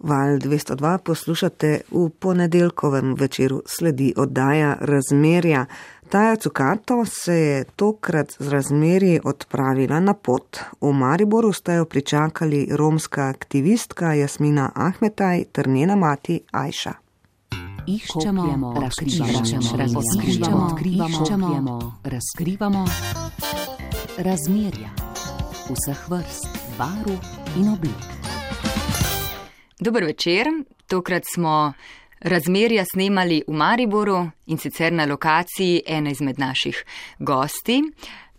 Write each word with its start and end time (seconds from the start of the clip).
Val 0.00 0.38
202 0.38 0.98
poslušate 0.98 1.80
v 1.90 2.08
ponedeljkovem 2.18 3.14
večeru 3.14 3.62
sledi 3.66 4.14
oddaja 4.16 4.76
razmerja. 4.80 5.66
Taja 6.08 6.36
Cukato 6.36 7.04
se 7.04 7.34
je 7.34 7.64
tokrat 7.64 8.36
z 8.38 8.48
razmerji 8.48 9.20
odpravila 9.24 10.00
na 10.00 10.14
pot. 10.14 10.58
V 10.80 10.92
Mariboru 10.92 11.52
sta 11.52 11.72
jo 11.72 11.84
pričakali 11.84 12.68
romska 12.70 13.28
aktivistka 13.28 14.14
Jasmina 14.14 14.70
Ahmetaj 14.74 15.44
ter 15.52 15.68
njena 15.68 15.96
mati 15.96 16.40
Ajša. 16.50 16.92
Iščemo, 17.86 18.74
razkrivamo, 18.80 19.32
razkrivamo, 19.76 20.66
odkrivamo, 20.66 21.92
razkrivamo 22.04 22.84
razmerja 24.18 24.90
vseh 25.70 26.08
vrst, 26.10 26.48
barv 26.78 27.14
in 27.56 27.68
oblik. 27.68 28.39
Dober 29.80 30.04
večer, 30.04 30.46
tokrat 30.86 31.22
smo 31.34 31.72
razmerja 32.20 32.84
snemali 32.92 33.42
v 33.48 33.52
Mariboru 33.52 34.30
in 34.46 34.58
sicer 34.58 34.92
na 34.92 35.06
lokaciji 35.06 35.82
ene 35.86 36.10
izmed 36.10 36.38
naših 36.38 36.84
gosti. 37.18 37.82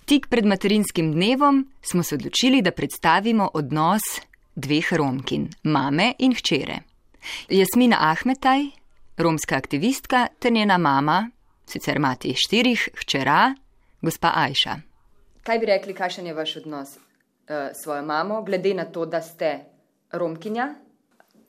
Tik 0.06 0.28
pred 0.30 0.46
materinskim 0.46 1.12
dnevom 1.14 1.72
smo 1.82 2.04
se 2.04 2.16
odločili, 2.16 2.62
da 2.62 2.72
predstavimo 2.72 3.50
odnos 3.54 4.02
dveh 4.56 4.94
romkin, 4.94 5.50
mame 5.64 6.14
in 6.20 6.36
hčere. 6.36 6.78
Jasmina 7.50 7.98
Ahmetaj, 8.12 8.68
romska 9.18 9.56
aktivistka, 9.56 10.28
ter 10.40 10.52
njena 10.52 10.78
mama, 10.78 11.30
sicer 11.66 12.00
mati 12.00 12.36
štirih 12.38 12.90
hčera, 13.02 13.56
gospa 14.02 14.32
Ajša. 14.36 14.78
Kaj 15.44 15.60
bi 15.60 15.66
rekli, 15.66 15.94
kakšen 15.94 16.28
je 16.28 16.34
vaš 16.34 16.56
odnos 16.56 16.96
uh, 16.98 17.02
s 17.74 17.84
svojo 17.84 18.06
mamo, 18.06 18.44
glede 18.44 18.74
na 18.74 18.86
to, 18.86 19.06
da 19.06 19.22
ste 19.22 19.60
romkinja? 20.12 20.76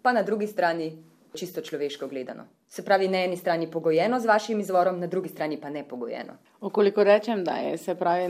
Pa 0.03 0.13
na 0.13 0.23
drugi 0.23 0.47
strani 0.47 0.93
čisto 1.35 1.61
človeško 1.61 2.09
gledano. 2.09 2.45
Se 2.69 2.85
pravi, 2.85 3.09
na 3.09 3.25
eni 3.25 3.37
strani 3.37 3.71
pogojeno 3.71 4.21
z 4.21 4.27
vašim 4.27 4.61
izvorom, 4.61 5.01
na 5.01 5.07
drugi 5.07 5.29
strani 5.29 5.61
pa 5.61 5.71
ne 5.71 5.89
pogojeno. 5.89 6.33
Okoliko 6.61 7.05
rečem, 7.05 7.45
da 7.45 7.53
je 7.53 7.79
se 7.79 7.95
pravi 7.95 8.29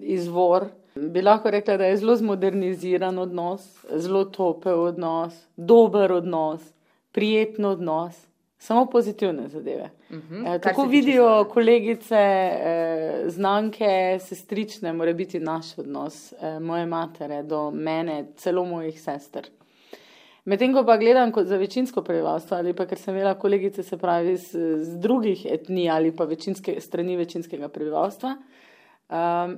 izvor, 0.00 0.66
bi 0.94 1.22
lahko 1.22 1.50
rekla, 1.50 1.76
da 1.76 1.84
je 1.84 1.96
zelo 1.96 2.16
zmoderniziran 2.16 3.18
odnos, 3.18 3.84
zelo 3.96 4.24
topel 4.24 4.80
odnos, 4.80 5.34
dober 5.56 6.12
odnos, 6.12 6.60
prijeten 7.12 7.64
odnos. 7.64 8.26
Samo 8.58 8.86
pozitivne 8.86 9.48
zadeve. 9.48 9.90
Uh. 10.10 10.16
-huh. 10.16 10.56
e, 10.56 10.58
tako 10.58 10.84
vidijo 10.84 11.24
svoje? 11.24 11.48
kolegice, 11.48 12.16
e, 12.16 13.24
znanke, 13.26 14.18
sestrične, 14.20 14.92
mora 14.92 15.12
biti 15.12 15.40
naš 15.40 15.78
odnos, 15.78 16.32
e, 16.32 16.60
moje 16.60 16.86
matere 16.86 17.42
do 17.42 17.70
mene, 17.70 18.26
celo 18.36 18.64
mojih 18.64 19.02
sester. 19.02 19.50
Medtem 20.44 20.72
ko 20.74 20.82
pa 20.82 20.96
gledam 20.98 21.30
kot 21.32 21.46
za 21.46 21.56
večinsko 21.56 22.02
prebivalstvo 22.02 22.56
ali 22.56 22.72
pa 22.74 22.86
ker 22.90 22.98
sem 22.98 23.14
imela 23.14 23.36
kolegice, 23.38 23.82
se 23.82 23.96
pravi, 23.98 24.36
z, 24.36 24.62
z 24.82 24.96
drugih 24.98 25.44
etnij 25.46 25.90
ali 25.90 26.10
pa 26.16 26.24
večinske, 26.24 26.80
strani 26.80 27.16
večinskega 27.16 27.68
prebivalstva, 27.68 28.32
um, 28.34 29.54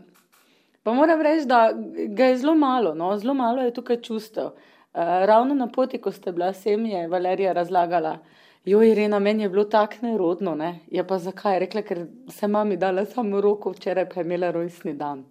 pa 0.82 0.92
moram 0.92 1.22
reči, 1.24 1.46
da 1.48 1.70
ga 2.08 2.28
je 2.28 2.36
zelo 2.36 2.54
malo, 2.54 2.94
no? 2.94 3.16
zelo 3.18 3.34
malo 3.34 3.62
je 3.62 3.72
tukaj 3.74 4.02
čustev. 4.02 4.44
Uh, 4.44 5.24
ravno 5.24 5.54
na 5.54 5.70
poti, 5.72 5.98
ko 5.98 6.12
ste 6.12 6.32
bila 6.32 6.52
sem, 6.52 6.84
je 6.86 7.08
Valerija 7.08 7.52
razlagala, 7.52 8.18
jo 8.64 8.82
Irena, 8.82 9.18
meni 9.18 9.42
je 9.42 9.48
bilo 9.48 9.64
tako 9.64 10.04
nerodno, 10.04 10.54
ne? 10.54 10.80
je 10.86 11.06
pa 11.06 11.18
zakaj? 11.18 11.58
Rekla, 11.64 11.82
ker 11.82 12.04
se 12.28 12.48
mami 12.48 12.76
dala 12.76 13.06
samo 13.08 13.40
roko, 13.40 13.72
včeraj 13.72 14.08
pa 14.12 14.20
je 14.20 14.24
imela 14.28 14.52
rojstni 14.52 14.94
dan. 14.94 15.24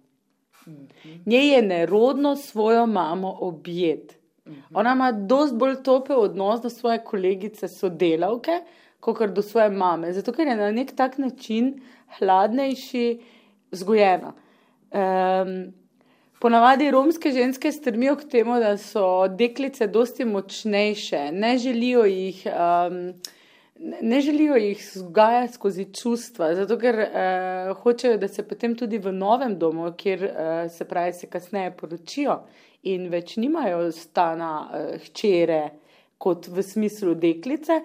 Njej 1.26 1.48
je 1.54 1.62
nerodno 1.62 2.36
svojo 2.36 2.86
mamo 2.86 3.36
objet. 3.40 4.23
Ona 4.74 4.92
ima 4.92 5.12
dosti 5.12 5.56
bolj 5.56 5.76
topel 5.82 6.20
odnos 6.20 6.60
do 6.60 6.70
svoje 6.70 6.98
kolegice, 7.04 7.68
sodelavke, 7.68 8.60
kot 9.00 9.30
do 9.32 9.42
svoje 9.42 9.70
mame, 9.70 10.12
zato 10.12 10.32
ker 10.32 10.48
je 10.48 10.56
na 10.56 10.70
nek 10.72 10.92
tak 10.96 11.18
način 11.18 11.74
hladnejši, 12.18 13.06
vzgojena. 13.72 14.34
Um, 14.94 15.72
ponavadi 16.40 16.90
romske 16.90 17.32
ženske 17.32 17.72
strmijo 17.72 18.16
k 18.16 18.28
temu, 18.30 18.58
da 18.60 18.76
so 18.76 19.28
deklice 19.28 19.86
dosti 19.86 20.24
močnejše, 20.24 21.30
ne 21.32 21.56
želijo 21.58 22.04
jih. 22.04 22.44
Um, 22.52 23.14
Ne 24.00 24.20
želijo 24.20 24.54
jih 24.56 24.78
vzgajati 24.94 25.52
skozi 25.52 25.84
čustva, 25.92 26.52
zato 26.54 26.76
ker 26.78 26.94
uh, 26.94 27.72
hočejo, 27.82 28.16
da 28.22 28.28
se 28.28 28.44
potem 28.48 28.76
tudi 28.78 29.00
v 29.02 29.12
novem 29.12 29.56
domu, 29.58 29.88
kjer 29.98 30.22
uh, 30.24 30.70
se 30.70 30.84
pravi, 30.84 31.12
se 31.12 31.26
kasneje 31.26 31.72
poročijo 31.76 32.36
in 32.84 33.08
več 33.10 33.36
nimajo 33.36 33.92
stana 33.92 34.52
uh, 34.64 34.96
hčere 35.06 35.62
kot 36.18 36.48
v 36.48 36.62
smislu 36.62 37.14
deklice, 37.14 37.80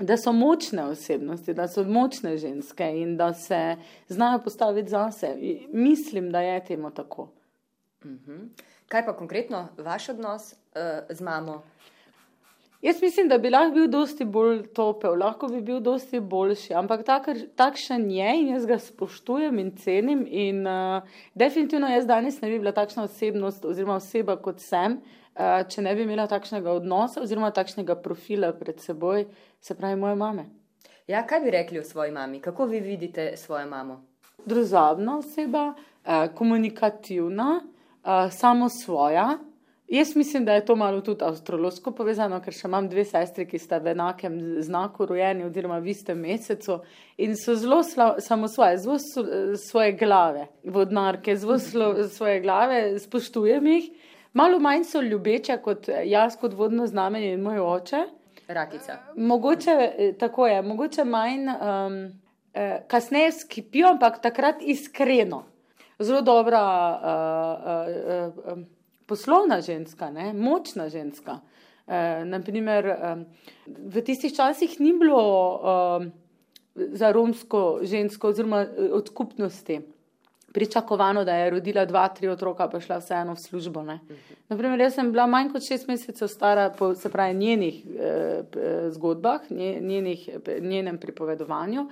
da 0.00 0.16
so 0.16 0.32
močne 0.32 0.86
osebnosti, 0.92 1.54
da 1.54 1.68
so 1.68 1.84
močne 1.84 2.36
ženske 2.40 2.86
in 3.02 3.16
da 3.16 3.34
se 3.34 3.76
znajo 4.08 4.40
postaviti 4.44 4.90
zase. 4.90 5.34
Mislim, 5.72 6.30
da 6.32 6.40
je 6.40 6.64
temu 6.64 6.90
tako. 6.90 7.28
-huh. 8.04 8.48
Kaj 8.88 9.06
pa 9.06 9.16
konkretno 9.16 9.68
vaš 9.78 10.08
odnos 10.08 10.52
uh, 10.52 11.16
z 11.16 11.20
mamo? 11.20 11.62
Jaz 12.82 13.02
mislim, 13.02 13.28
da 13.28 13.38
bi 13.38 13.50
lahko 13.50 13.74
bil 13.74 13.88
dosti 13.92 14.24
bolj 14.24 14.62
topel, 14.72 15.18
lahko 15.20 15.48
bi 15.48 15.60
bil 15.60 15.80
dosti 15.84 16.20
boljši, 16.20 16.72
ampak 16.74 17.02
tak, 17.04 17.26
takšen 17.56 18.06
je 18.10 18.30
in 18.40 18.46
jaz 18.54 18.64
ga 18.66 18.78
spoštujem 18.80 19.58
in 19.60 19.74
cenim. 19.76 20.22
In 20.24 20.64
uh, 20.66 21.02
definitivno 21.34 21.90
jaz 21.92 22.06
danes 22.08 22.40
ne 22.40 22.48
bi 22.48 22.58
bila 22.58 22.72
takšna 22.72 23.04
osebnost 23.04 23.64
oziroma 23.68 23.98
oseba 24.00 24.38
kot 24.40 24.64
sem, 24.64 24.96
uh, 24.96 25.60
če 25.68 25.84
ne 25.84 25.92
bi 25.94 26.06
imela 26.08 26.24
takšnega 26.26 26.72
odnosa 26.72 27.20
oziroma 27.20 27.52
takšnega 27.52 27.98
profila 28.00 28.54
pred 28.56 28.80
seboj, 28.80 29.26
se 29.60 29.76
pravi 29.76 30.00
moje 30.00 30.16
mame. 30.16 30.46
Ja, 31.08 31.26
kaj 31.26 31.44
bi 31.44 31.52
rekli 31.52 31.78
o 31.78 31.84
svoji 31.84 32.16
mami? 32.16 32.40
Kako 32.40 32.64
vi 32.64 32.80
vidite 32.80 33.34
svojo 33.36 33.66
mamo? 33.68 34.00
Drozabna 34.46 35.18
oseba, 35.18 35.66
uh, 35.74 36.32
komunikativna, 36.34 37.60
uh, 37.60 38.32
samo 38.32 38.72
svoja. 38.72 39.36
Jaz 39.90 40.16
mislim, 40.16 40.44
da 40.44 40.52
je 40.52 40.64
to 40.64 40.76
malo 40.76 41.00
tudi 41.00 41.24
astrologsko 41.24 41.90
povezano, 41.90 42.36
ker 42.40 42.54
še 42.54 42.68
imam 42.68 42.86
dve 42.88 43.02
sestri, 43.04 43.42
ki 43.50 43.58
sta 43.58 43.80
v 43.82 43.90
enakem 43.90 44.36
znaku 44.62 45.08
rojeni, 45.10 45.42
oziroma 45.48 45.80
v 45.82 45.90
istem 45.90 46.22
mesecu 46.22 46.76
in 47.18 47.34
so 47.34 47.56
zelo 47.58 47.80
samo 48.22 48.48
svoje, 48.48 48.78
zelo 48.84 49.00
svoje 49.58 49.96
glave, 49.98 50.46
vodnarke, 50.62 51.34
zelo 51.34 51.58
svoje 52.06 52.38
glave, 52.46 52.80
spoštujem 53.02 53.66
jih. 53.66 53.90
Malo 54.32 54.62
manj 54.62 54.86
so 54.86 55.02
ljubeče 55.02 55.58
kot 55.58 55.90
jaz, 56.06 56.38
kot 56.38 56.54
vodno 56.54 56.86
znamenje 56.86 57.34
in 57.34 57.42
moj 57.42 57.58
oče. 57.58 58.06
Rakica. 58.46 59.00
Mogoče 59.16 59.78
tako 60.22 60.46
je, 60.46 60.62
mogoče 60.62 61.04
manj 61.04 61.48
um, 61.50 62.02
kasneje 62.86 63.40
skipijo, 63.42 63.90
ampak 63.90 64.22
takrat 64.22 64.62
iskreno. 64.62 65.48
Zelo 65.98 66.22
dobra. 66.22 66.68
Uh, 67.02 68.44
uh, 68.46 68.58
uh, 68.58 68.68
poslovna 69.10 69.60
ženska, 69.60 70.10
ne? 70.14 70.30
močna 70.32 70.88
ženska. 70.88 71.40
E, 71.90 72.24
naprimer, 72.24 72.86
e, 72.86 73.14
v 73.66 74.02
tistih 74.06 74.34
časih 74.36 74.76
ni 74.80 74.92
bilo 74.94 75.22
e, 75.58 76.10
za 76.94 77.10
romsko 77.12 77.80
žensko 77.82 78.30
oziroma 78.30 78.66
od 78.92 79.08
skupnosti 79.10 79.80
pričakovano, 80.52 81.24
da 81.24 81.34
je 81.34 81.50
rodila 81.50 81.84
dva, 81.86 82.08
tri 82.14 82.28
otroka, 82.28 82.66
pa 82.70 82.80
šla 82.82 82.98
vseeno 82.98 83.34
v 83.34 83.42
službo. 83.42 83.82
Naprimer, 84.48 84.80
jaz 84.82 84.96
sem 84.98 85.12
bila 85.12 85.26
manj 85.30 85.52
kot 85.52 85.66
šest 85.66 85.86
mesecev 85.90 86.30
stara 86.30 86.70
po 86.78 86.94
se 86.94 87.10
pravi 87.10 87.34
njenih 87.38 87.84
e, 87.86 88.42
zgodbah, 88.94 89.50
njenih, 89.50 90.28
njenem 90.60 90.98
pripovedovanju, 90.98 91.86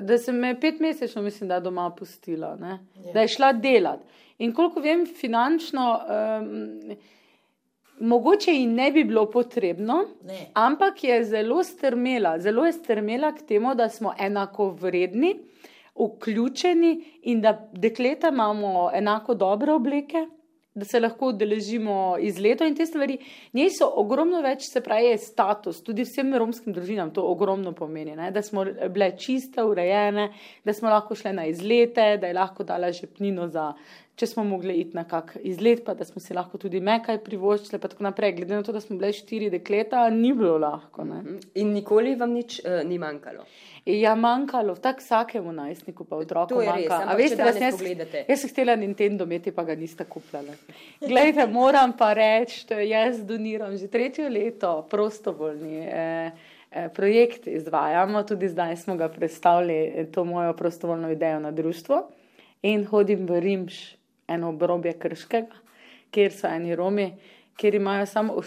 da 0.00 0.18
sem 0.18 0.36
me 0.36 0.54
pet 0.60 0.80
mesecev, 0.80 1.22
mislim, 1.22 1.48
da 1.48 1.60
doma 1.60 1.90
pustila, 1.90 2.56
yeah. 2.60 3.12
da 3.14 3.20
je 3.24 3.28
šla 3.28 3.52
delati. 3.52 4.04
In 4.38 4.52
koliko 4.54 4.80
vem, 4.80 5.06
finančno, 5.06 6.00
um, 6.40 6.96
mogoče 8.00 8.52
ji 8.52 8.66
ne 8.66 8.90
bi 8.92 9.04
bilo 9.04 9.30
potrebno, 9.30 10.04
ne. 10.24 10.46
ampak 10.54 11.04
je 11.04 11.24
zelo 11.24 11.62
strmela, 11.64 12.38
zelo 12.38 12.66
je 12.66 12.72
strmela 12.72 13.32
k 13.32 13.46
temu, 13.48 13.74
da 13.74 13.88
smo 13.88 14.12
enako 14.20 14.70
vredni, 14.70 15.34
vključeni 15.96 17.04
in 17.22 17.40
da 17.40 17.68
dekleta 17.72 18.28
imamo 18.28 18.90
enako 18.94 19.34
dobre 19.34 19.72
obleke. 19.72 20.26
Da 20.76 20.84
se 20.84 21.00
lahko 21.00 21.30
udeležimo 21.30 22.18
izletov 22.20 22.66
in 22.68 22.74
te 22.76 22.84
stvari. 22.86 23.14
Njej 23.56 23.70
so 23.78 23.86
ogromno 23.96 24.42
več, 24.44 24.66
se 24.68 24.82
pravi, 24.84 25.14
status, 25.16 25.78
tudi 25.80 26.04
vsem 26.04 26.34
romskim 26.36 26.74
družinam 26.76 27.14
to 27.16 27.24
ogromno 27.24 27.72
pomeni, 27.72 28.12
ne? 28.16 28.28
da 28.30 28.42
smo 28.44 28.66
bile 28.92 29.14
čiste, 29.16 29.64
urejene, 29.64 30.26
da 30.64 30.74
smo 30.76 30.92
lahko 30.92 31.16
šle 31.16 31.32
na 31.32 31.46
izlete, 31.48 32.18
da 32.20 32.28
je 32.28 32.36
lahko 32.36 32.64
dala 32.68 32.92
žepnino 32.92 33.48
za 33.48 33.70
če 34.16 34.26
smo 34.26 34.44
mogli 34.44 34.78
iti 34.80 34.96
na 34.96 35.04
kak 35.04 35.34
izlet, 35.44 35.84
pa 35.84 35.94
da 35.94 36.04
smo 36.08 36.20
si 36.24 36.34
lahko 36.34 36.58
tudi 36.58 36.80
me 36.80 36.96
kaj 37.04 37.18
privoščili, 37.24 37.80
pa 37.80 37.90
tako 37.92 38.06
naprej. 38.08 38.32
Glede 38.38 38.56
na 38.56 38.64
to, 38.64 38.72
da 38.72 38.80
smo 38.80 38.96
bile 38.96 39.12
štiri 39.12 39.50
dekleta, 39.52 40.06
ni 40.10 40.32
bilo 40.32 40.56
lahko. 40.58 41.04
Ne. 41.04 41.22
Mhm. 41.22 41.38
In 41.62 41.72
nikoli 41.76 42.16
vam 42.16 42.32
nič 42.32 42.60
uh, 42.64 42.80
ni 42.88 42.98
manjkalo. 43.02 43.44
Ja, 43.86 44.14
manjkalo, 44.18 44.74
tako 44.82 45.04
vsakemu 45.04 45.52
najstniku, 45.52 46.04
pa 46.04 46.16
otroku. 46.16 46.56
Manjka. 46.64 47.02
A 47.06 47.14
veste, 47.14 47.36
da 47.38 47.52
jaz, 47.54 47.76
pogledate. 47.78 48.24
jaz 48.28 48.40
sem 48.42 48.50
htela 48.50 48.74
Nintendo 48.76 49.24
imeti, 49.28 49.52
pa 49.54 49.62
ga 49.68 49.76
niste 49.78 50.04
kupljali. 50.04 50.56
Glejte, 51.06 51.46
moram 51.46 51.92
pa 51.98 52.10
reči, 52.16 52.64
jaz 52.88 53.20
doniram 53.22 53.76
že 53.76 53.86
tretje 53.86 54.30
leto 54.30 54.86
prostovoljni. 54.90 55.84
Eh, 55.86 56.32
eh, 56.70 56.88
Projekt 56.94 57.46
izvajamo, 57.46 58.22
tudi 58.22 58.48
zdaj 58.48 58.76
smo 58.76 58.96
ga 58.96 59.08
predstavili, 59.08 59.78
eh, 59.84 60.10
to 60.10 60.24
mojo 60.24 60.56
prostovoljno 60.56 61.12
idejo 61.12 61.38
na 61.40 61.50
društvo. 61.50 62.08
In 62.62 62.86
hodim 62.86 63.26
v 63.26 63.40
Rimš, 63.40 63.96
eno 64.28 64.48
obrobje 64.54 64.96
Krškega, 64.98 65.62
kjer 66.10 66.32
so 66.32 66.48
eni 66.48 66.76
Romi, 66.76 67.10
kjer 67.56 67.74
imajo 67.74 68.06
samo 68.06 68.40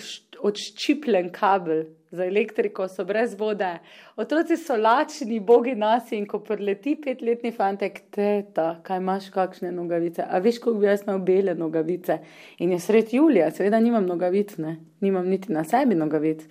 odščipljen 0.46 1.32
kabel 1.34 1.88
za 2.12 2.26
elektriko, 2.26 2.88
so 2.90 3.06
brez 3.06 3.36
vode. 3.38 3.70
Otroci 4.18 4.58
so 4.58 4.78
lačni, 4.78 5.40
bogi 5.40 5.76
nasi 5.78 6.18
in 6.18 6.26
ko 6.28 6.40
preleti 6.46 6.96
petletni 7.02 7.52
fantek, 7.54 8.02
teta, 8.16 8.70
kaj 8.86 9.02
imaš, 9.02 9.30
kakšne 9.34 9.72
nogavice. 9.76 10.26
A 10.26 10.42
veš, 10.42 10.60
koliko 10.64 10.82
bi 10.82 10.90
jaz 10.90 11.06
imel 11.06 11.22
bele 11.26 11.56
nogavice? 11.58 12.20
In 12.66 12.74
je 12.74 12.80
sred 12.82 13.14
julija, 13.14 13.52
seveda 13.54 13.80
nimam 13.80 14.10
nogavic, 14.10 14.58
ne? 14.58 14.78
nimam 15.06 15.30
niti 15.30 15.54
na 15.54 15.64
sebi 15.64 15.96
nogavic. 15.96 16.48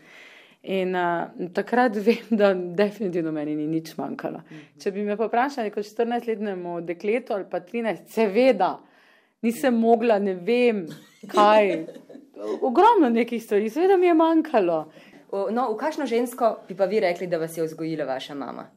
In 0.69 0.95
uh, 0.99 1.51
takrat 1.55 1.97
vem, 2.07 2.31
da 2.31 2.53
definitivno 2.55 3.33
meni 3.33 3.55
ni 3.57 3.67
nič 3.71 3.95
manjkalo. 3.99 4.43
Če 4.83 4.93
bi 4.95 5.07
me 5.07 5.15
vprašali 5.19 5.73
kot 5.75 5.87
14-letnemu 5.87 6.81
dekletu 6.87 7.35
ali 7.35 7.47
pa 7.51 7.63
13, 7.65 8.07
seveda, 8.15 8.77
nisem 9.43 9.75
mogla, 9.77 10.19
ne 10.19 10.35
vem 10.35 10.87
kaj. 11.29 11.87
Ogromno 12.63 13.09
nekih 13.11 13.43
stvari, 13.43 13.71
seveda 13.71 13.97
mi 13.97 14.07
je 14.07 14.15
manjkalo. 14.15 14.93
O, 15.31 15.51
No, 15.51 15.73
v 15.73 15.77
kakšno 15.77 16.07
žensko 16.07 16.59
bi 16.69 16.75
pa 16.75 16.85
vi 16.87 17.01
rekli, 17.01 17.27
da 17.27 17.39
vas 17.39 17.57
je 17.57 17.65
vzgojila 17.65 18.05
vaša 18.07 18.35
mama? 18.35 18.69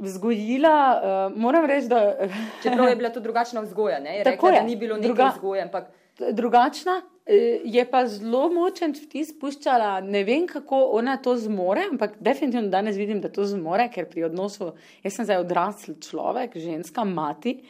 Vzgojila, 0.00 0.76
uh, 0.94 1.36
moram 1.36 1.66
reči, 1.66 1.88
da 1.88 2.14
Čeprav 2.62 2.88
je 2.88 2.96
bila 2.96 3.10
to 3.10 3.20
drugačna 3.20 3.60
vzgoja, 3.60 3.98
ne? 4.00 4.16
Je 4.16 4.24
Tako 4.24 4.30
rekla, 4.36 4.50
je. 4.50 4.60
da 4.60 4.66
ni 4.66 4.76
bilo 4.76 4.96
neke 4.96 5.08
Druga- 5.08 5.30
vzgoje, 5.30 5.62
ampak 5.62 5.84
drugačna. 6.32 7.02
Eh, 7.30 7.60
Je 7.64 7.84
pa 7.90 8.02
zelo 8.10 8.48
močen 8.50 8.92
vtis 8.96 9.30
puščala, 9.38 10.00
ne 10.02 10.24
vem 10.26 10.46
kako 10.50 10.82
ona 10.98 11.16
to 11.22 11.36
zmore, 11.38 11.86
ampak 11.92 12.18
definitivno 12.20 12.68
danes 12.68 12.98
vidim, 12.98 13.20
da 13.20 13.30
to 13.30 13.46
zmore, 13.46 13.86
ker 13.94 14.08
pri 14.10 14.26
odnosu, 14.26 14.72
jaz 15.04 15.16
sem 15.16 15.28
zdaj 15.28 15.44
odrasl 15.44 15.94
človek, 16.02 16.58
ženska, 16.58 17.04
mati 17.04 17.60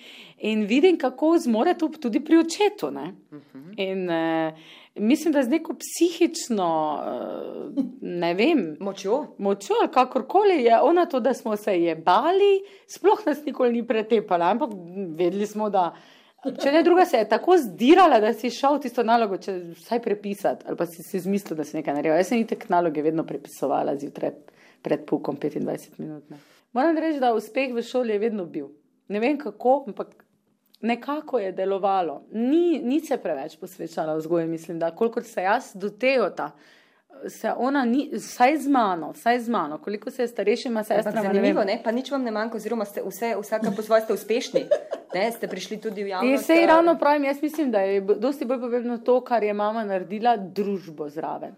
in 0.40 0.64
vidim, 0.66 0.98
kako 0.98 1.38
zmore 1.38 1.74
to 1.78 1.88
tudi 1.88 2.20
pri 2.24 2.38
očetu. 2.40 2.90
Ne? 2.90 3.12
In 3.76 4.10
eh, 4.10 4.54
mislim, 4.94 5.32
da 5.32 5.42
z 5.42 5.48
neko 5.48 5.74
psihično, 5.78 6.70
eh, 7.06 7.82
ne 8.00 8.34
vem, 8.34 8.64
močjo. 8.86 9.34
močjo 9.38 9.76
ali 9.80 9.92
kakorkoli 9.92 10.62
je 10.62 10.80
ona 10.80 11.06
to, 11.06 11.20
da 11.20 11.34
smo 11.34 11.56
se 11.56 11.76
je 11.82 11.96
bali, 11.96 12.62
sploh 12.86 13.26
nas 13.26 13.44
nikoli 13.44 13.72
ni 13.72 13.86
pretepala, 13.86 14.50
ampak 14.50 14.70
vedeli 15.16 15.46
smo, 15.46 15.70
da. 15.70 15.92
Če 16.40 16.72
ne 16.72 16.80
druga, 16.82 17.04
se 17.04 17.18
je 17.20 17.28
tako 17.28 17.58
zdirala, 17.60 18.16
da 18.20 18.32
si 18.32 18.48
šel 18.50 18.78
tisto 18.80 19.02
nalogo, 19.04 19.36
če 19.36 19.58
vsaj 19.76 20.00
prepisati, 20.00 20.64
ali 20.68 20.78
pa 20.78 20.86
si 20.88 21.04
si 21.04 21.18
izmislil, 21.18 21.58
da 21.58 21.66
si 21.68 21.76
nekaj 21.76 21.94
naredil. 21.98 22.16
Jaz 22.16 22.30
sem 22.32 22.40
itek 22.40 22.64
naloge 22.72 23.04
vedno 23.04 23.26
prepisovala 23.28 23.92
zjutraj 24.00 24.32
pred 24.80 25.04
pukom 25.08 25.36
25 25.36 25.98
minut. 26.00 26.24
Ne. 26.32 26.40
Moram 26.72 26.96
reči, 26.96 27.20
da 27.20 27.34
uspeh 27.36 27.74
v 27.76 27.84
šoli 27.84 28.16
je 28.16 28.22
vedno 28.22 28.46
bil. 28.48 28.70
Ne 29.12 29.20
vem 29.20 29.36
kako, 29.38 29.84
ampak 29.90 30.14
nekako 30.80 31.38
je 31.38 31.52
delovalo. 31.52 32.22
Ni, 32.32 32.80
ni 32.84 33.00
se 33.04 33.18
preveč 33.20 33.58
posvečala 33.60 34.14
vzgoji, 34.16 34.46
mislim, 34.48 34.78
da 34.78 34.94
kolikor 34.96 35.24
se 35.24 35.42
jaz 35.42 35.74
do 35.74 35.90
Teota, 35.90 36.50
se 37.28 37.52
ona 37.56 37.84
ni, 37.84 38.06
vsaj 38.14 38.56
z 38.64 38.68
mano, 38.68 39.12
vsaj 39.12 39.40
z 39.40 39.48
mano, 39.48 39.78
koliko 39.78 40.10
se 40.10 40.22
je 40.22 40.28
starejšima 40.28 40.80
Ampak 40.80 40.96
sestrama, 40.96 41.20
ne 41.20 41.28
vem. 41.28 41.36
zanimivo, 41.36 41.64
ne? 41.64 41.80
pa 41.84 41.92
nič 41.92 42.10
vam 42.10 42.24
ne 42.24 42.30
manjka, 42.30 42.56
oziroma 42.56 42.84
ste 42.84 43.04
vse, 43.04 43.34
vsaka 43.42 43.72
po 43.76 43.82
svoje 43.82 44.08
ste 44.08 44.16
uspešni. 44.16 44.64
Ne? 45.14 45.32
Ste 45.32 45.48
prišli 45.48 45.80
tudi 45.80 46.02
v 46.02 46.06
In 46.06 46.10
javnost. 46.10 46.46
sej 46.46 46.62
eh, 46.62 46.66
ravno 46.66 46.98
pravim, 46.98 47.24
jaz 47.24 47.42
mislim, 47.42 47.70
da 47.70 47.80
je 47.80 48.00
dosti 48.00 48.44
bolj 48.44 48.60
pomembno 48.60 48.98
to, 48.98 49.20
kar 49.20 49.42
je 49.42 49.54
mama 49.54 49.84
naredila, 49.84 50.36
družbo 50.36 51.08
zraven. 51.08 51.54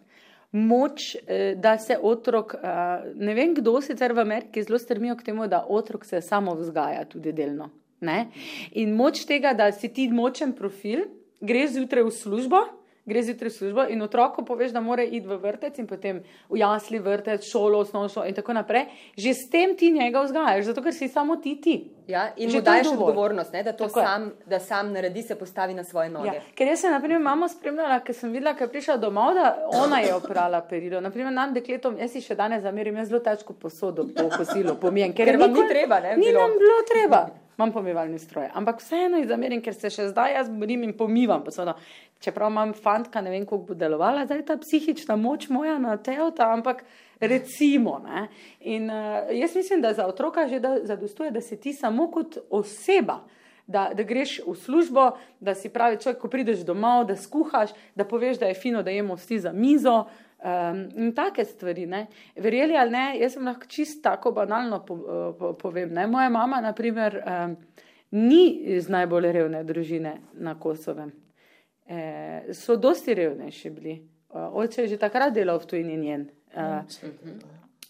Moč, 0.52 1.16
eh, 1.26 1.54
da 1.56 1.78
se 1.78 1.98
otrok, 2.02 2.54
eh, 2.54 3.12
ne 3.14 3.34
vem 3.34 3.54
kdo 3.54 3.80
sicer 3.80 4.12
v 4.12 4.20
Ameriki 4.20 4.62
zelo 4.62 4.78
strmijo 4.78 5.16
k 5.16 5.22
temu, 5.22 5.46
da 5.48 5.64
otrok 5.68 6.04
se 6.04 6.20
samo 6.20 6.54
vzgaja 6.54 7.04
tudi 7.04 7.32
delno. 7.32 7.70
Ne? 8.00 8.26
In 8.72 8.94
moč 8.94 9.24
tega, 9.26 9.52
da 9.54 9.72
si 9.72 9.88
ti 9.88 10.08
močen 10.08 10.52
profil, 10.52 11.04
greš 11.40 11.70
zjutraj 11.70 12.02
v 12.02 12.10
službo, 12.10 12.64
greš 13.04 13.24
zjutraj 13.24 13.50
v 13.50 13.54
službo 13.54 13.84
in 13.84 14.02
otroku 14.02 14.44
poveš, 14.44 14.70
da 14.70 14.80
mora 14.80 15.02
iti 15.02 15.20
v 15.20 15.36
vrtec 15.36 15.78
in 15.78 15.86
potem 15.86 16.20
v 16.48 16.56
jasli 16.56 16.98
vrtec, 16.98 17.42
šolo, 17.42 17.78
osnovno 17.78 18.08
šolo 18.08 18.26
in 18.26 18.34
tako 18.34 18.52
naprej, 18.52 18.84
že 19.16 19.34
s 19.34 19.50
tem 19.50 19.76
ti 19.76 19.90
njega 19.90 20.22
vzgajaš, 20.22 20.64
zato 20.64 20.82
ker 20.82 20.94
si 20.94 21.08
samo 21.08 21.36
ti 21.36 21.60
ti. 21.60 21.76
Ja, 22.06 22.28
in 22.36 22.50
Že 22.50 22.56
mu 22.56 22.62
daješ 22.62 22.86
odgovornost, 22.88 23.52
ne? 23.52 23.62
da 23.62 23.72
to 23.72 23.86
Tako 23.86 24.00
sam, 24.00 24.32
da 24.46 24.58
sam 24.60 24.92
naredi, 24.92 25.22
se 25.22 25.34
postavi 25.34 25.74
na 25.74 25.84
svoje 25.84 26.08
noge. 26.10 26.28
Ja, 26.28 26.42
ker 26.54 26.66
jaz 26.66 26.80
sem, 26.80 26.90
na 26.90 27.00
primer, 27.00 27.18
mamo 27.20 27.48
spremljala, 27.48 28.00
ker 28.00 28.14
sem 28.14 28.32
videla, 28.32 28.54
ker 28.54 28.66
je 28.66 28.72
prišla 28.72 28.96
domov, 28.96 29.34
da 29.34 29.52
ona 29.74 29.98
je 29.98 30.14
oprala 30.14 30.60
perilo. 30.60 31.00
Naprimer, 31.00 31.32
nam 31.32 31.54
dekletom, 31.54 31.98
jaz 31.98 32.10
si 32.10 32.20
še 32.20 32.34
danes 32.34 32.62
zamerim, 32.62 32.96
jaz 32.96 33.08
zelo 33.08 33.20
težko 33.20 33.52
posodo 33.54 34.06
po 34.08 34.28
kosilu 34.30 34.74
pomijem, 34.76 35.12
ker, 35.12 35.26
Ker 35.26 35.38
vam 35.38 35.52
ni 35.52 35.68
treba, 35.68 36.00
ne, 36.00 36.16
Ni 36.16 36.26
bilo. 36.26 36.40
nam 36.40 36.58
bilo 36.58 36.78
treba. 36.86 37.22
Imam 37.58 37.72
pomivalni 37.72 38.18
stroj, 38.18 38.48
ampak 38.54 38.80
vseeno 38.80 39.18
jih 39.20 39.28
zamerim, 39.28 39.60
ker 39.62 39.74
se 39.76 39.90
še 39.92 40.08
zdaj 40.08 40.32
jaz 40.38 40.48
borim 40.50 40.86
in 40.86 40.96
pomivam. 40.96 41.44
posodo. 41.44 41.74
Čeprav 42.22 42.50
imam 42.50 42.72
fantka, 42.72 43.20
ne 43.20 43.30
vem, 43.30 43.44
kako 43.44 43.58
bo 43.68 43.74
delovala, 43.74 44.24
zdaj 44.26 44.44
ta 44.46 44.56
psihična 44.56 45.16
moč 45.16 45.48
moja 45.50 45.78
na 45.78 45.96
teota, 45.96 46.52
ampak 46.52 46.84
recimo. 47.20 47.98
Ne? 48.06 48.28
In 48.60 48.90
uh, 48.90 49.28
jaz 49.30 49.56
mislim, 49.56 49.82
da 49.82 49.92
za 49.92 50.06
otroka 50.06 50.48
že 50.48 50.60
da, 50.60 50.76
zadostuje, 50.86 51.30
da 51.30 51.40
si 51.40 51.60
ti 51.60 51.72
samo 51.72 52.10
kot 52.10 52.38
oseba. 52.50 53.20
Da, 53.66 53.92
da 53.94 54.02
greš 54.02 54.40
v 54.46 54.56
službo, 54.58 55.04
da 55.40 55.54
si 55.54 55.68
pravi 55.70 55.96
človek, 56.02 56.18
ko 56.18 56.28
prideš 56.28 56.64
domov, 56.66 57.06
da 57.06 57.14
skuhaš, 57.16 57.70
da 57.94 58.04
poveš, 58.04 58.40
da 58.42 58.50
je 58.50 58.58
fino, 58.58 58.82
da 58.82 58.90
jemo 58.90 59.14
vsi 59.14 59.38
za 59.38 59.52
mizo 59.52 60.04
um, 60.44 60.88
in 60.96 61.14
take 61.14 61.44
stvari. 61.44 61.86
Ne. 61.86 62.06
Verjeli 62.36 62.76
ali 62.76 62.90
ne, 62.90 63.04
jaz 63.20 63.36
sem 63.36 63.46
lahko 63.46 63.66
čisto 63.66 64.02
tako 64.10 64.32
banalno 64.32 64.82
po, 64.86 64.98
po, 65.38 65.52
povem. 65.58 65.94
Ne. 65.94 66.06
Moja 66.06 66.28
mama, 66.28 66.60
na 66.60 66.72
primer, 66.72 67.22
um, 67.22 67.56
ni 68.10 68.46
iz 68.76 68.88
najbolj 68.92 69.32
revne 69.32 69.64
družine 69.64 70.18
na 70.34 70.54
Kosovem. 70.60 71.12
E, 71.86 72.52
so 72.54 72.76
dosti 72.76 73.14
revnejši 73.14 73.70
bili. 73.70 73.96
Oče 74.32 74.82
je 74.82 74.94
že 74.94 75.00
takrat 75.00 75.34
delal 75.34 75.58
v 75.60 75.66
tujini 75.66 75.96
njen. 75.96 76.28
Uh, 76.52 76.84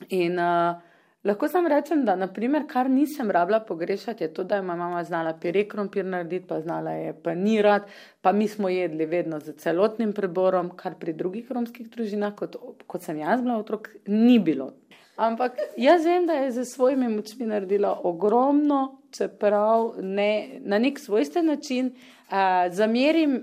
in 0.08 0.38
uh, 0.38 0.78
lahko 1.24 1.48
sam 1.48 1.66
rečem, 1.66 2.04
da 2.04 2.16
naprimer, 2.16 2.66
kar 2.68 2.90
nisem 2.90 3.30
rabila 3.30 3.60
pogrešati, 3.60 4.24
je 4.24 4.34
to, 4.34 4.44
da 4.44 4.56
je 4.56 4.62
moja 4.62 4.76
mama 4.76 5.04
znala 5.04 5.32
pire 5.40 5.64
krompir 5.68 6.04
narediti, 6.04 6.46
pa 6.48 6.60
znala 6.60 6.90
je 6.90 7.14
panirati, 7.22 7.92
pa 8.20 8.32
mi 8.32 8.48
smo 8.48 8.68
jedli 8.68 9.06
vedno 9.06 9.40
z 9.40 9.52
celotnim 9.58 10.12
preborom, 10.12 10.70
kar 10.76 10.94
pri 11.00 11.12
drugih 11.12 11.50
romskih 11.50 11.90
družinah, 11.90 12.34
kot, 12.34 12.56
kot 12.86 13.02
sem 13.02 13.18
jaz 13.18 13.42
bila 13.42 13.58
otrok, 13.58 13.88
ni 14.06 14.38
bilo. 14.38 14.72
Ampak 15.16 15.58
jaz 15.76 16.04
vem, 16.04 16.26
da 16.26 16.32
je 16.32 16.52
z 16.52 16.64
svojimi 16.64 17.08
močmi 17.08 17.46
naredila 17.46 18.00
ogromno, 18.04 18.98
čeprav 19.12 19.92
ne, 20.00 20.60
na 20.60 20.78
nek 20.78 20.98
svojsten 20.98 21.46
način. 21.46 21.92
Uh, 22.32 22.72
zamerim 22.72 23.42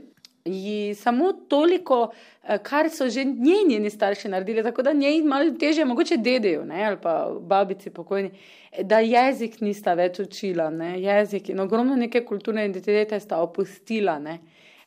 ji 0.50 0.96
samo 0.96 1.34
toliko, 1.34 2.12
eh, 2.44 2.58
kar 2.58 2.90
so 2.90 3.10
že 3.10 3.24
njeni 3.26 3.90
starši 3.90 4.30
naredili, 4.30 4.64
tako 4.64 4.82
da 4.82 4.94
njej 4.94 5.22
malo 5.22 5.52
teže, 5.60 5.86
mogoče 5.86 6.18
dedejo 6.18 6.66
ne, 6.66 6.86
ali 6.86 6.98
pa 7.02 7.32
babici 7.40 7.90
pokojni, 7.90 8.32
da 8.82 9.00
jezik 9.00 9.62
nista 9.62 9.94
več 9.94 10.20
učila, 10.20 10.70
ne, 10.70 11.02
jezik 11.02 11.50
in 11.50 11.60
ogromno 11.60 11.96
neke 11.96 12.26
kulturne 12.26 12.66
identitete 12.66 13.20
sta 13.20 13.42
opustila. 13.42 14.20
Ne. 14.20 14.40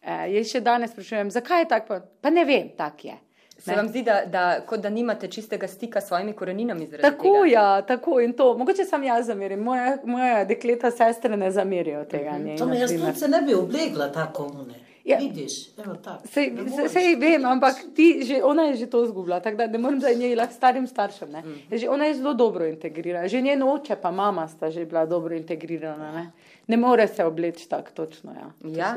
Eh, 0.02 0.33
jaz 0.33 0.50
še 0.50 0.61
danes 0.61 0.90
sprašujem, 0.90 1.31
zakaj 1.31 1.61
je 1.61 1.69
tako, 1.69 1.87
pa, 1.87 2.00
pa 2.21 2.31
ne 2.31 2.45
vem, 2.45 2.73
tak 2.76 3.04
je. 3.04 3.19
Se 3.62 3.71
Ne. 3.71 3.76
vam 3.76 3.88
zdi, 3.88 4.02
da, 4.02 4.25
da, 4.26 4.61
kot 4.66 4.81
da 4.81 4.90
nimate 4.90 5.28
čistega 5.28 5.69
stika 5.69 6.00
s 6.00 6.09
svojimi 6.09 6.33
koreninami? 6.33 6.88
Tako, 7.00 7.23
tega? 7.45 7.52
ja, 7.52 7.83
tako 7.83 8.21
in 8.21 8.33
to. 8.33 8.59
Mogoče 8.59 8.85
sam 8.85 9.04
jaz 9.04 9.26
zamerim, 9.26 9.61
moje, 9.62 9.99
moje 10.04 10.45
dekleta, 10.45 10.90
sestre 10.90 11.37
ne 11.37 11.50
zamerijo 11.50 12.04
tega. 12.04 12.38
njej, 12.38 12.57
To 12.59 12.66
me 12.66 12.78
jaz 12.78 12.90
tudi 12.90 13.19
se 13.19 13.28
ne 13.28 13.42
bi 13.42 13.54
oblegla 13.54 14.12
tako 14.12 14.42
one. 14.42 14.75
Ja. 15.04 15.18
Vidiš, 15.18 15.76
evo 15.78 15.94
tako. 15.94 16.28
Sej, 16.28 16.50
Ne 16.50 16.88
sej, 16.88 17.16
vem, 17.16 17.44
ampak 17.44 17.75
ti, 17.97 18.23
že, 18.23 18.38
ona 18.44 18.62
je 18.62 18.76
že 18.76 18.87
to 18.87 19.04
izgubila, 19.04 19.40
tako 19.40 19.56
da 19.56 19.66
ne 19.66 19.78
morem 19.78 19.99
zdaj 20.00 20.14
njej 20.14 20.35
lahko 20.35 20.54
starim 20.54 20.87
staršem. 20.87 21.30
Ne. 21.30 21.40
Mhm. 21.40 21.76
Že 21.76 21.88
ona 21.88 22.04
je 22.04 22.14
zelo 22.14 22.35
dobro 22.35 22.66
integrirana, 22.66 23.28
že 23.28 23.40
njen 23.40 23.62
oče 23.62 23.97
pa 23.97 24.11
mama 24.11 24.49
sta 24.49 24.71
že 24.71 24.85
bila 24.85 25.06
dobro 25.06 25.35
integrirana. 25.35 26.12
Ne, 26.12 26.30
ne 26.66 26.76
more 26.76 27.09
se 27.09 27.25
obleči 27.25 27.68
tako 27.68 27.90
točno. 27.94 28.32
Ja. 28.32 28.50
To 28.62 28.68
Ja. 28.68 28.94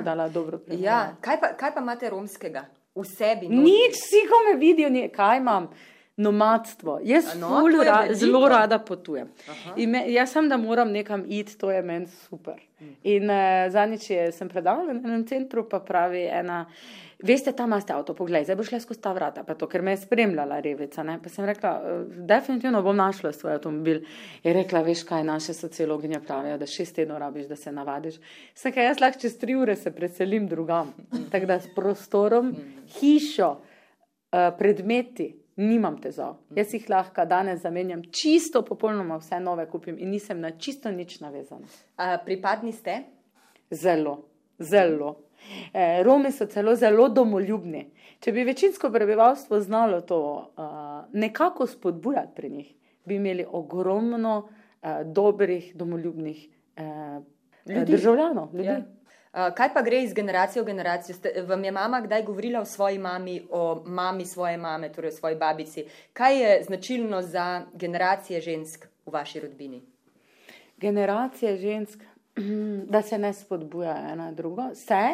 primerjavo. 0.59 0.83
Ja, 0.85 1.15
kaj 1.21 1.39
pa, 1.39 1.47
kaj 1.47 1.73
pa 1.73 1.81
imate 1.81 2.09
romskega 2.09 2.65
v 2.95 3.03
sebi? 3.03 3.49
notri? 3.49 3.63
Nič, 3.63 3.93
vsi, 3.93 4.21
ko 4.29 4.35
me 4.45 4.59
vidijo, 4.59 4.89
ni, 4.89 5.09
kaj 5.09 5.37
imam. 5.37 5.69
nomadstvo. 6.17 6.99
Jaz 7.03 7.25
no, 7.35 7.61
to 7.71 7.83
ra, 7.83 8.07
zelo 8.11 8.47
rada 8.47 8.79
potujem. 8.79 9.27
In 9.75 9.89
Me, 9.89 10.05
jaz 10.07 10.31
sem, 10.31 10.49
da 10.49 10.57
moram 10.57 10.91
nekam 10.91 11.25
iti, 11.27 11.57
to 11.57 11.71
je 11.71 11.81
meni 11.81 12.07
super. 12.07 12.61
In 13.03 13.29
uh, 13.29 13.65
zadnjič 13.71 14.11
sem 14.35 14.49
predavala 14.49 14.93
na 14.93 15.01
enem 15.01 15.25
centru, 15.27 15.67
pa 15.69 15.79
pravi 15.79 16.25
ena. 16.31 16.65
Veste, 17.23 17.51
tam 17.55 17.71
imate 17.71 17.93
avto, 17.93 18.13
poglej, 18.13 18.43
zdaj 18.43 18.57
boš 18.59 18.69
šla 18.69 18.79
skozi 18.83 19.01
ta 19.01 19.13
vrata, 19.15 19.43
pa 19.47 19.55
to, 19.55 19.69
ker 19.71 19.81
me 19.81 19.93
je 19.93 20.01
spremljala 20.03 20.59
revica. 20.59 21.03
Ne? 21.03 21.15
Pa 21.23 21.29
sem 21.29 21.45
rekla, 21.45 21.71
"Eh, 21.81 22.03
definitivno 22.27 22.81
bom 22.83 22.95
našla 22.95 23.31
svoj 23.31 23.53
avtomobil. 23.53 24.01
Je 24.43 24.53
rekla, 24.53 24.81
veš 24.81 25.03
kaj, 25.03 25.23
naše 25.23 25.53
sociologinje 25.53 26.19
pravijo, 26.19 26.57
da 26.57 26.65
šest 26.65 26.95
tednov 26.95 27.17
rabiš, 27.17 27.47
da 27.47 27.55
se 27.55 27.71
navadiš. 27.71 28.15
Sem 28.53 28.71
kaj, 28.71 28.85
jaz 28.85 28.99
lahko 28.99 29.19
čez 29.19 29.37
tri 29.39 29.55
ure 29.55 29.75
se 29.75 29.91
preselim 29.91 30.47
drugam. 30.47 30.93
Tako 31.31 31.45
da 31.45 31.59
s 31.59 31.67
prostorom, 31.75 32.55
hišo, 32.99 33.57
eh, 34.31 34.51
predmeti, 34.57 35.44
nimam 35.55 35.97
težav. 36.01 36.37
Jaz 36.55 36.73
jih 36.73 36.89
lahko 36.89 37.25
danes 37.25 37.61
zamenjam, 37.61 38.03
čisto, 38.11 38.61
popolnoma 38.65 39.17
vse 39.21 39.39
nove 39.39 39.67
kupim 39.71 39.97
in 39.99 40.09
nisem 40.11 40.39
na 40.41 40.51
čisto 40.51 40.91
nič 40.91 41.19
navezana. 41.23 41.67
A, 41.97 42.17
pripadni 42.25 42.73
ste? 42.73 43.03
Zelo, 43.71 44.17
zelo. 44.59 45.15
Eh, 45.73 46.03
Romi 46.03 46.31
so 46.31 46.45
celo 46.45 46.75
zelo 46.75 47.09
domoljubni. 47.09 47.85
Če 48.19 48.31
bi 48.31 48.43
večinsko 48.43 48.89
prebivalstvo 48.89 49.59
znalo 49.61 50.01
to 50.01 50.19
uh, 50.57 50.65
nekako 51.13 51.67
spodbujati 51.67 52.31
pri 52.35 52.49
njih, 52.49 52.73
bi 53.05 53.15
imeli 53.15 53.45
ogromno 53.51 54.37
uh, 54.39 54.89
dobrih, 55.05 55.75
domoljubnih 55.75 56.47
uh, 56.77 57.23
Ljudi. 57.65 57.91
državljanov. 57.91 58.55
Ljudi. 58.55 58.67
Ja. 58.67 58.81
A, 59.35 59.49
Kaj 59.51 59.73
pa 59.73 59.81
gre 59.83 59.99
iz 60.03 60.13
generacije 60.13 60.63
v 60.63 60.65
generacijo? 60.65 61.15
Ste, 61.15 61.43
vam 61.47 61.63
je 61.63 61.71
mama 61.71 61.99
kdaj 62.01 62.23
govorila 62.23 62.61
o 62.61 62.65
svoji 62.65 62.97
mami, 62.97 63.41
o 63.51 63.83
mami 63.85 64.25
svoje 64.25 64.57
mame, 64.57 64.91
torej 64.93 65.11
o 65.11 65.17
svoji 65.19 65.35
babici? 65.35 65.83
Kaj 66.13 66.41
je 66.41 66.63
značilno 66.63 67.21
za 67.21 67.65
generacije 67.73 68.41
žensk 68.41 68.87
v 69.05 69.11
vaši 69.11 69.39
rodbini? 69.39 69.81
generacije 70.77 71.57
žensk, 71.57 72.03
da 72.93 73.01
se 73.01 73.17
ne 73.17 73.33
spodbuja 73.33 73.97
ena 74.11 74.31
drugo, 74.31 74.63
se, 74.73 75.09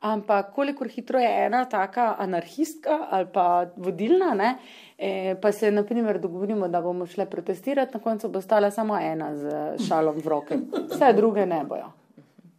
ampak 0.00 0.52
kolikor 0.54 0.88
hitro 0.88 1.18
je 1.18 1.46
ena 1.46 1.64
taka 1.64 2.14
anarhistka 2.18 3.06
ali 3.10 3.26
pa 3.32 3.66
vodilna, 3.76 4.34
ne, 4.34 4.56
eh, 4.98 5.34
pa 5.42 5.52
se 5.52 5.70
naprimer 5.70 6.20
dogovorimo, 6.20 6.68
da 6.68 6.80
bomo 6.80 7.06
šle 7.06 7.26
protestirati, 7.30 7.94
na 7.94 8.00
koncu 8.00 8.28
bo 8.28 8.40
stala 8.40 8.70
samo 8.70 8.98
ena 8.98 9.36
z 9.36 9.76
šalom 9.88 10.16
v 10.24 10.28
roke. 10.28 10.58
Vse 10.90 11.12
druge 11.12 11.46
ne 11.46 11.64
bojo. 11.64 11.92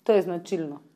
To 0.03 0.13
je 0.13 0.21
značilno. 0.21 0.86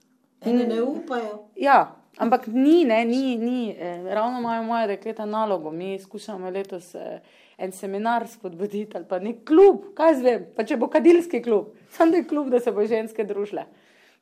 Eni 0.42 0.68
ne 0.68 0.82
upajo. 0.82 1.48
Ja, 1.56 1.96
ampak 2.18 2.48
ni, 2.48 2.86
ne, 2.86 3.06
ni, 3.06 3.38
ni. 3.38 3.76
Eh, 3.80 4.04
ravno 4.14 4.40
imajo 4.40 4.64
moje 4.64 4.88
dekleta 4.88 5.26
nalogo. 5.26 5.72
Mi 5.72 6.00
skušamo 6.00 6.50
letos 6.50 6.96
eh, 6.96 7.20
en 7.58 7.72
seminar 7.72 8.28
spodbuditi 8.28 8.98
ali 8.98 9.06
pa 9.06 9.20
nek 9.20 9.44
klub, 9.46 9.84
kaj 9.96 10.16
zdaj 10.18 10.34
vem, 10.34 10.46
pa 10.56 10.66
če 10.66 10.78
bo 10.82 10.90
kadilski 10.90 11.44
klub, 11.46 11.76
sam 11.94 12.12
da 12.12 12.18
je 12.18 12.28
klub, 12.28 12.50
da 12.50 12.60
se 12.60 12.74
bo 12.74 12.86
ženske 12.90 13.26
družile. 13.30 13.68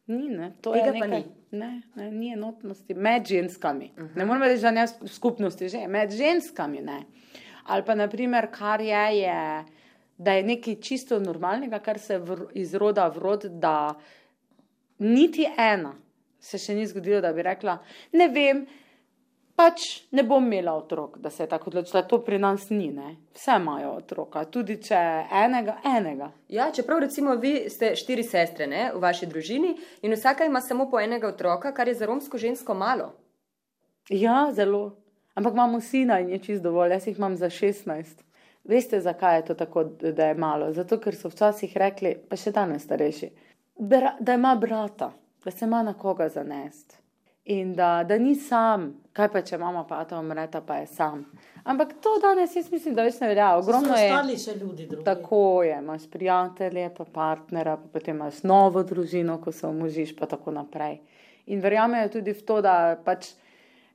Ni, 0.10 0.28
ne, 0.28 0.52
to 0.62 0.74
Tega 0.74 0.90
je 0.90 0.94
nekaj, 0.98 1.22
ni. 1.22 1.60
ne, 1.60 1.70
ne, 1.96 2.10
ni 2.12 2.34
enotnosti 2.34 2.94
med 2.94 3.28
ženskami. 3.28 3.92
Uh 3.96 4.04
-huh. 4.04 4.18
Ne 4.18 4.26
moramo 4.26 4.46
reči, 4.46 4.62
da 4.62 4.72
ne 4.72 4.86
v 4.88 5.08
skupnosti, 5.08 5.70
že 5.70 5.88
med 5.88 6.12
ženskami 6.12 6.82
ne. 6.82 7.04
Ali 7.64 7.86
pa 7.86 7.96
naprimer, 7.96 8.48
kar 8.52 8.82
je, 8.82 9.06
je, 9.18 9.66
da 10.18 10.34
je 10.34 10.44
nekaj 10.44 10.76
čisto 10.76 11.20
normalnega, 11.20 11.80
kar 11.80 12.00
se 12.00 12.18
vr, 12.18 12.46
iz 12.54 12.74
roda 12.74 13.08
v 13.08 13.18
rod, 13.18 13.46
da 13.46 13.94
niti 14.98 15.48
ena 15.58 15.94
se 16.40 16.58
še 16.58 16.76
ni 16.76 16.88
zgodilo, 16.88 17.22
da 17.22 17.34
bi 17.34 17.44
rekla, 17.46 17.78
ne 18.14 18.28
vem, 18.34 18.64
pač 19.60 19.86
ne 20.16 20.24
bom 20.24 20.46
imela 20.46 20.74
otrok, 20.80 21.18
da 21.20 21.30
se 21.30 21.44
je 21.44 21.50
tako 21.52 21.70
odločila. 21.74 22.06
To 22.08 22.22
pri 22.24 22.40
nas 22.40 22.70
ni, 22.70 22.88
ne. 22.96 23.16
Vse 23.36 23.58
imajo 23.60 23.92
otroka, 23.98 24.46
tudi 24.48 24.78
če 24.84 25.00
enega, 25.44 25.80
enega. 25.98 26.32
Ja, 26.48 26.70
čeprav 26.76 27.04
recimo 27.04 27.36
vi 27.36 27.68
ste 27.70 27.92
štiri 28.00 28.24
sestre 28.24 28.70
ne, 28.72 28.88
v 28.96 29.04
vaši 29.04 29.28
družini 29.28 29.76
in 30.02 30.16
vsaka 30.16 30.48
ima 30.48 30.62
samo 30.64 30.88
po 30.90 31.02
enega 31.04 31.28
otroka, 31.28 31.74
kar 31.76 31.92
je 31.92 31.98
za 32.00 32.08
romsko 32.08 32.40
žensko 32.40 32.78
malo. 32.78 33.12
Ja, 34.10 34.48
zelo. 34.56 34.96
Ampak 35.36 35.54
imamo 35.54 35.80
sina 35.82 36.20
in 36.20 36.34
je 36.34 36.40
čist 36.44 36.64
dovolj, 36.64 36.96
jaz 36.96 37.08
jih 37.08 37.20
imam 37.20 37.36
za 37.38 37.50
16. 37.52 38.24
Veste, 38.70 39.00
zakaj 39.02 39.38
je 39.38 39.46
to 39.46 39.54
tako, 39.56 39.84
da 39.84 40.32
je 40.32 40.36
malo? 40.36 40.72
Zato, 40.74 40.98
ker 41.00 41.16
so 41.16 41.30
včasih 41.32 41.78
rekli, 41.78 42.16
pa 42.30 42.36
še 42.36 42.52
danes 42.52 42.84
starejši, 42.84 43.30
da 44.20 44.36
ima 44.36 44.56
brata, 44.60 45.14
da 45.44 45.52
se 45.52 45.66
ima 45.66 45.84
na 45.84 45.94
koga 45.94 46.30
zanest. 46.30 46.98
In 47.50 47.76
da, 47.76 48.04
da 48.04 48.18
ni 48.18 48.36
sam, 48.36 48.92
kaj 49.14 49.30
pa 49.34 49.42
če 49.42 49.58
mama 49.58 49.82
pa 49.90 50.04
ta 50.06 50.20
umreta, 50.20 50.60
pa 50.62 50.76
je 50.84 50.88
sam. 50.88 51.24
Ampak 51.64 51.96
to 52.04 52.12
danes 52.22 52.54
jaz 52.56 52.68
mislim, 52.72 52.94
da 52.94 53.06
več 53.08 53.18
ne 53.24 53.32
velja. 53.32 53.48
Ogromno 53.58 53.96
je. 53.98 54.12
ostali 54.12 54.36
še 54.38 54.54
ljudi 54.60 54.86
drugi. 54.86 55.06
Tako 55.08 55.64
je, 55.66 55.80
imaš 55.82 56.06
prijatelje, 56.14 56.84
pa 56.98 57.08
partnera, 57.14 57.74
pa 57.82 57.90
potem 57.96 58.20
imaš 58.20 58.44
novo 58.44 58.84
družino, 58.84 59.40
ko 59.42 59.52
se 59.52 59.66
omožiš, 59.68 60.14
pa 60.20 60.30
tako 60.30 60.54
naprej. 60.60 61.00
In 61.50 61.64
verjamejo 61.64 62.12
tudi 62.20 62.38
v 62.38 62.46
to, 62.46 62.60
da 62.62 62.76
pač. 63.06 63.32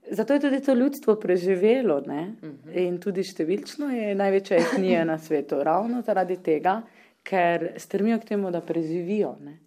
Zato 0.04 0.34
je 0.34 0.40
tudi 0.42 0.58
to 0.60 0.74
ljudstvo 0.74 1.14
preživelo 1.16 1.94
ne? 2.04 2.34
in 2.76 2.98
tudi 3.00 3.22
številčno 3.24 3.86
je 3.88 4.10
največja 4.18 4.58
etnija 4.60 5.06
na 5.08 5.16
svetu, 5.16 5.62
ravno 5.64 6.02
zaradi 6.04 6.36
tega, 6.44 6.74
ker 7.24 7.72
strmijo 7.76 8.18
k 8.20 8.24
temu, 8.24 8.50
da 8.50 8.60
preživijo, 8.60 9.34
ne? 9.40 9.58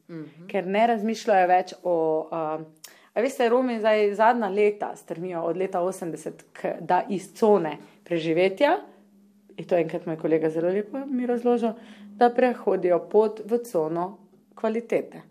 ker 0.48 0.68
ne 0.68 0.86
razmišljajo 0.88 1.48
več 1.48 1.74
o. 1.84 1.96
Uh, 2.32 2.94
a 3.18 3.22
veste, 3.22 3.50
Romi 3.50 3.80
zdaj 3.80 4.14
zadnja 4.14 4.48
leta 4.54 4.92
strmijo 4.96 5.42
od 5.50 5.58
leta 5.58 5.82
80, 5.82 6.44
k, 6.54 6.76
da 6.82 7.02
iz 7.10 7.32
cone 7.34 7.78
preživetja, 8.06 8.76
in 9.58 9.66
to 9.66 9.76
enkrat 9.76 10.06
moj 10.06 10.20
kolega 10.22 10.52
zelo 10.54 10.70
lepo 10.70 11.02
mi 11.06 11.26
razložil, 11.26 11.74
da 12.18 12.30
prehodijo 12.30 13.00
pot 13.10 13.42
v 13.46 13.58
cono 13.66 14.08
kvalitete, 14.56 15.22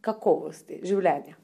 kakovosti 0.00 0.80
življenja. 0.84 1.36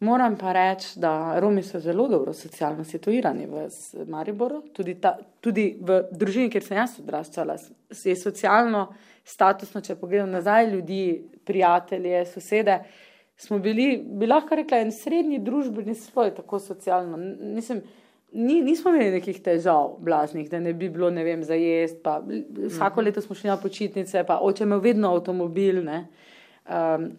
Moram 0.00 0.36
pa 0.36 0.52
reči, 0.52 0.98
da 1.00 1.40
Romi 1.40 1.62
so 1.62 1.80
zelo 1.80 2.08
dobro 2.08 2.32
socialno 2.36 2.84
situirani 2.84 3.46
v 3.46 3.68
Mariboru, 4.08 4.60
tudi, 4.72 4.94
ta, 5.00 5.14
tudi 5.40 5.70
v 5.80 6.02
družini, 6.12 6.50
kjer 6.52 6.64
sem 6.64 6.76
jaz 6.76 6.98
odraščala, 7.00 7.56
je 8.04 8.16
socialno, 8.20 8.90
statusno, 9.24 9.80
če 9.80 9.96
pogledam 9.96 10.34
nazaj, 10.36 10.68
ljudi, 10.74 11.00
prijatelje, 11.48 12.26
sosede, 12.28 12.82
smo 13.40 13.58
bili, 13.58 13.96
bi 13.96 14.28
lahko 14.28 14.60
rekla, 14.60 14.82
en 14.84 14.92
srednji 14.92 15.40
družbeni 15.44 15.96
sloj, 15.96 16.34
tako 16.36 16.60
socialno. 16.60 17.16
Nisem, 17.56 17.80
ni, 18.36 18.60
nismo 18.68 18.92
imeli 18.92 19.16
nekih 19.16 19.40
težav 19.44 19.96
blaznih, 20.04 20.50
da 20.52 20.60
ne 20.60 20.76
bi 20.76 20.92
bilo, 20.92 21.08
ne 21.10 21.24
vem, 21.24 21.44
za 21.44 21.56
jesti, 21.56 22.18
vsako 22.68 23.08
leto 23.08 23.24
smo 23.24 23.36
šli 23.36 23.48
na 23.48 23.56
počitnice, 23.60 24.28
pa 24.28 24.42
oče 24.44 24.68
imel 24.68 24.84
vedno 24.84 25.16
avtomobil, 25.16 25.80
ne. 25.88 26.02
Um, 26.68 27.14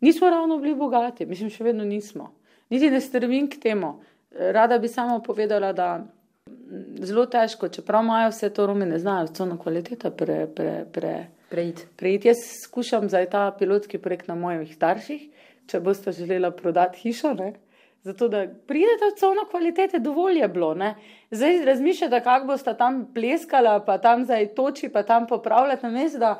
Nismo 0.00 0.30
ravno 0.30 0.58
bili 0.58 0.74
bogati, 0.74 1.26
mislim, 1.26 1.50
še 1.50 1.64
vedno 1.64 1.84
nismo. 1.84 2.32
Niti 2.70 2.90
ne 2.90 3.00
strmim 3.00 3.48
k 3.50 3.60
temu. 3.60 3.98
Rada 4.30 4.78
bi 4.78 4.88
samo 4.88 5.20
povedala, 5.22 5.72
da 5.72 5.98
mm, 5.98 7.04
zelo 7.08 7.26
težko, 7.26 7.68
čeprav 7.68 8.04
imajo 8.04 8.30
vse 8.30 8.50
to 8.54 8.66
Romi, 8.66 8.86
ne 8.86 8.98
znajo 8.98 9.26
vso 9.32 9.48
kvaliteta 9.62 10.10
pre, 10.10 10.46
pre, 10.46 10.84
pre, 10.92 11.14
Preid. 11.48 11.86
prejeti. 11.96 12.28
Jaz 12.28 12.44
skušam 12.64 13.08
zdaj 13.08 13.30
ta 13.30 13.50
pilotski 13.58 13.98
projekt 13.98 14.28
na 14.28 14.34
mojih 14.34 14.74
starših, 14.74 15.24
če 15.66 15.80
boste 15.80 16.12
želela 16.12 16.50
prodati 16.50 17.00
hišo. 17.00 17.32
Ne? 17.34 17.54
Zato, 18.02 18.28
da 18.28 18.44
pridete 18.66 19.10
v 19.10 19.16
cono 19.18 19.44
kvalitete, 19.50 19.98
dovolj 19.98 20.38
je 20.38 20.48
bilo. 20.48 20.74
Ne? 20.74 20.94
Zdaj 21.30 21.64
razmišljate, 21.64 22.20
kako 22.24 22.46
boste 22.52 22.74
tam 22.78 23.06
pleskala, 23.14 23.80
pa 23.84 23.98
tam 23.98 24.24
zdaj 24.24 24.52
toči, 24.54 24.88
pa 24.92 25.02
tam 25.02 25.26
popravljate, 25.26 25.86
namesto 25.88 26.18
da 26.18 26.36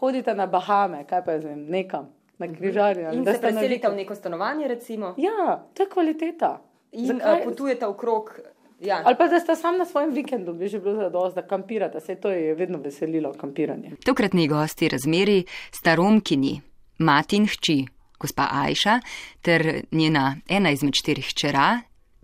hodite 0.00 0.34
na 0.34 0.46
Bahame, 0.46 1.04
kaj 1.08 1.24
pa 1.24 1.38
zdaj 1.40 1.56
nekam, 1.56 2.10
na 2.38 2.46
križarje. 2.48 3.06
ali 3.06 3.16
In 3.16 3.24
da 3.24 3.32
se 3.32 3.38
ste 3.38 3.52
na 3.52 3.60
preselite 3.60 3.88
v 3.88 3.94
neko 3.96 4.14
stanovanje, 4.14 4.68
recimo, 4.68 5.14
Ja, 5.16 5.64
to 5.74 5.82
je 5.82 5.88
kvaliteta. 5.88 6.60
in 6.92 7.06
Zakaj? 7.06 7.20
Zakaj? 7.20 7.44
potujete 7.44 7.86
okrog. 7.86 8.40
Ja. 8.80 9.02
Ali 9.04 9.16
pa 9.18 9.26
da 9.28 9.40
ste 9.40 9.56
sam 9.56 9.78
na 9.78 9.84
svojem 9.84 10.10
vikendu, 10.10 10.52
bi 10.54 10.68
že 10.68 10.78
bilo 10.80 10.94
zadost, 10.96 11.34
da 11.34 11.42
kampirate, 11.42 12.00
se 12.00 12.14
to 12.14 12.30
je 12.30 12.54
vedno 12.54 12.78
veselilo 12.78 13.32
kampiranje. 13.32 13.90
Tokratni 14.04 14.48
gosti 14.48 14.88
razmeri 14.88 15.44
sta 15.70 15.94
Romkini, 15.94 16.60
mati 16.98 17.36
in 17.36 17.46
hči, 17.46 17.86
gospa 18.20 18.46
Ajša 18.52 19.00
ter 19.42 19.82
njena 19.92 20.36
ena 20.48 20.70
izmed 20.70 20.92
štirih 20.94 21.26
hčera, 21.26 21.80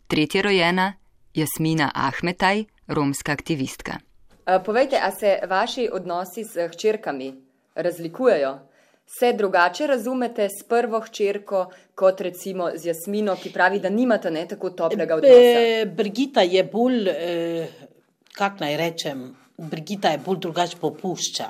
tretja 0.06 0.42
rojena 0.42 0.92
Jasmina 1.34 1.90
Ahmetaj, 1.94 2.64
romska 2.86 3.32
aktivistka. 3.32 3.92
Povejte, 4.64 4.96
a 5.02 5.10
se 5.10 5.38
vaši 5.48 5.88
odnosi 5.92 6.44
s 6.44 6.56
hčerkami 6.72 7.34
razlikujejo? 7.74 8.58
Se 9.06 9.32
drugače 9.32 9.86
razumete 9.86 10.48
s 10.48 10.64
prvo 10.68 11.00
hčerko 11.00 11.66
kot 11.94 12.20
recimo 12.20 12.70
z 12.74 12.86
Jasmino, 12.86 13.36
ki 13.36 13.52
pravi, 13.52 13.80
da 13.80 13.88
nimate 13.88 14.30
ne 14.30 14.46
tako 14.48 14.70
toplega 14.70 15.14
odnosa? 15.14 15.34
E, 15.34 15.86
Brigita 15.86 16.42
je 16.42 16.64
bolj, 16.64 17.08
eh, 17.08 17.68
kako 18.32 18.64
naj 18.64 18.76
rečem, 18.76 19.36
Brigita 19.58 20.10
je 20.10 20.18
bolj 20.18 20.38
drugače 20.38 20.80
popušča. 20.80 21.48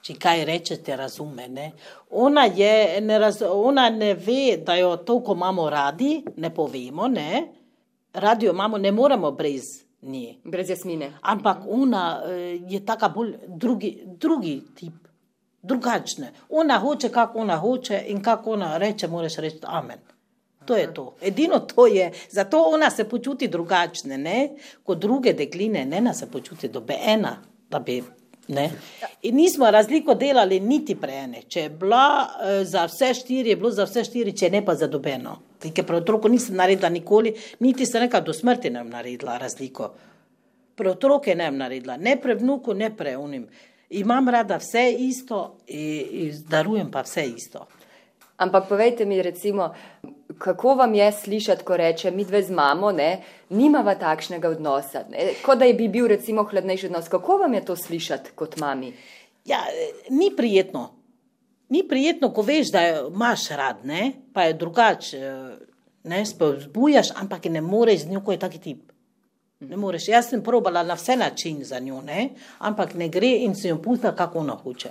Če 0.00 0.14
kaj 0.16 0.44
rečete, 0.44 0.96
razume. 0.96 1.48
Ne? 1.48 1.72
Ona, 2.10 2.44
je, 2.44 3.00
ne 3.00 3.18
raz, 3.18 3.42
ona 3.42 3.90
ne 3.90 4.14
ve, 4.14 4.56
da 4.64 4.74
jo 4.78 4.94
toliko 4.96 5.34
imamo 5.36 5.70
radi, 5.70 6.22
ne 6.36 6.54
povemo. 6.54 7.08
Ne? 7.08 7.42
Radi 8.14 8.46
jo 8.46 8.52
imamo, 8.52 8.78
ne 8.78 8.92
moremo 8.92 9.30
brez 9.30 9.68
Ni. 10.02 10.38
Brez 10.44 10.70
jasmine. 10.70 11.12
Ampak 11.20 11.58
ona 11.68 12.22
eh, 12.24 12.58
je 12.68 12.80
taka 12.86 13.08
bolj 13.08 13.34
drugi, 13.48 14.02
drugi 14.06 14.62
tip, 14.74 15.08
drugačna. 15.62 16.26
Ona 16.48 16.78
hoče, 16.78 17.08
kako 17.08 17.38
ona 17.38 17.56
hoče 17.56 18.04
in 18.06 18.22
kako 18.22 18.52
ona 18.52 18.78
reče, 18.78 19.08
moraš 19.08 19.36
reči 19.36 19.58
amen. 19.62 19.98
To 20.64 20.76
je 20.76 20.94
to. 20.94 21.14
Edino 21.22 21.58
to 21.58 21.86
je, 21.86 22.12
zato 22.30 22.62
ona 22.62 22.90
se 22.90 23.08
počuti 23.08 23.48
drugačne, 23.48 24.18
ne? 24.18 24.50
kot 24.84 24.98
druge 24.98 25.32
dekline, 25.32 25.84
ne 25.84 26.00
nas 26.00 26.18
se 26.18 26.30
počuti 26.30 26.68
dobena, 26.68 27.36
da 27.70 27.78
bi. 27.78 28.02
Ne? 28.48 28.70
In 29.22 29.36
nismo 29.36 29.70
razliko 29.70 30.14
delali 30.14 30.60
niti 30.60 30.94
preene. 30.94 31.42
Če 31.48 31.60
je 31.60 31.70
bila 31.70 32.04
eh, 32.26 32.64
za 32.64 32.84
vse 32.84 33.14
štiri, 33.14 33.50
je 33.50 33.56
bilo 33.56 33.70
za 33.70 33.84
vse 33.86 34.04
štiri, 34.04 34.34
če 34.36 34.50
ne 34.50 34.64
pa 34.64 34.74
za 34.74 34.88
dobeno. 34.90 35.36
Ker 35.60 35.86
pri 35.86 35.96
otroku 35.96 36.28
nisem 36.28 36.56
naredila 36.56 36.88
nikoli, 36.88 37.34
niti 37.60 37.86
se 37.86 38.00
nekaj 38.00 38.24
do 38.26 38.34
smrti 38.34 38.70
ne 38.70 38.84
bi 38.84 38.90
naredila 38.90 39.38
razliko. 39.38 39.92
Pri 40.74 40.88
otroke 40.88 41.34
ne 41.34 41.50
bi 41.50 41.62
naredila, 41.62 41.96
ne 41.96 42.16
pri 42.20 42.34
vnuku, 42.34 42.74
ne 42.74 42.90
pri 42.96 43.14
unim. 43.16 43.46
Imam 43.90 44.28
rada 44.28 44.56
vse 44.56 44.92
isto 44.98 45.56
in, 45.66 46.06
in 46.10 46.42
darujem 46.48 46.90
pa 46.90 47.02
vse 47.02 47.26
isto. 47.26 47.66
Ampak 48.36 48.68
povejte 48.68 49.04
mi, 49.04 49.22
recimo, 49.22 49.74
kako 50.38 50.74
vam 50.74 50.94
je 50.94 51.12
slišati, 51.12 51.64
ko 51.64 51.76
reče, 51.76 52.10
mi 52.10 52.24
dve 52.24 52.42
z 52.42 52.50
mamo, 52.50 52.92
ne, 52.92 53.22
nimava 53.50 53.94
takšnega 53.94 54.48
odnosa, 54.48 55.02
ne, 55.10 55.34
kot 55.44 55.58
da 55.58 55.68
je 55.68 55.74
bi 55.74 55.88
bil 55.88 56.06
recimo 56.08 56.44
hladnejši 56.44 56.86
odnos. 56.86 57.08
Kako 57.08 57.36
vam 57.42 57.54
je 57.54 57.64
to 57.64 57.76
slišati 57.76 58.30
kot 58.34 58.56
mami? 58.56 58.94
Ja, 59.44 59.60
ni 60.10 60.30
prijetno. 60.36 60.88
Ni 61.68 61.82
prijetno, 61.88 62.32
ko 62.34 62.42
veš, 62.42 62.72
da 62.72 62.86
jo 62.86 63.10
imaš 63.14 63.48
rad, 63.48 63.84
ne? 63.84 64.12
pa 64.32 64.42
je 64.42 64.54
drugače. 64.54 65.34
Ne 66.04 66.24
spodbujaš, 66.26 67.12
ampak 67.20 67.44
ne 67.44 67.60
moreš 67.60 68.06
z 68.06 68.14
njo, 68.14 68.24
ko 68.24 68.32
je 68.32 68.38
taki 68.38 68.58
tip. 68.58 68.89
Ne 69.60 69.76
moreš. 69.76 70.08
Jaz 70.08 70.30
sem 70.30 70.42
probala 70.42 70.82
na 70.82 70.94
vse 70.96 71.16
načine 71.16 71.64
za 71.64 71.78
njo, 71.78 72.00
ne? 72.00 72.30
ampak 72.58 72.94
ne 72.94 73.08
gre 73.08 73.28
in 73.44 73.54
se 73.54 73.68
jo 73.68 73.76
pusta, 73.82 74.14
kako 74.16 74.38
ona 74.38 74.54
hoče. 74.56 74.90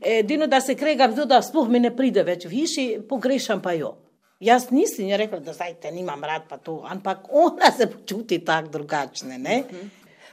Edino, 0.00 0.46
da 0.46 0.60
se 0.60 0.74
kregam, 0.74 1.14
da 1.14 1.42
sploh 1.42 1.68
mi 1.68 1.80
ne 1.80 1.94
pride 1.96 2.24
več 2.26 2.46
v 2.46 2.50
hiši, 2.50 2.86
pogrešam 3.08 3.62
pa 3.62 3.72
jo. 3.78 3.94
Jaz 4.40 4.70
nisem 4.70 5.10
rekla, 5.18 5.38
da 5.38 5.52
zdaj 5.52 5.74
te 5.82 5.90
nimam 5.90 6.24
rad, 6.24 6.48
pa 6.48 6.58
to, 6.58 6.80
ampak 6.86 7.30
ona 7.30 7.70
se 7.76 7.86
počuti 7.90 8.38
tako 8.44 8.68
drugačne. 8.68 9.38
Ne? 9.38 9.62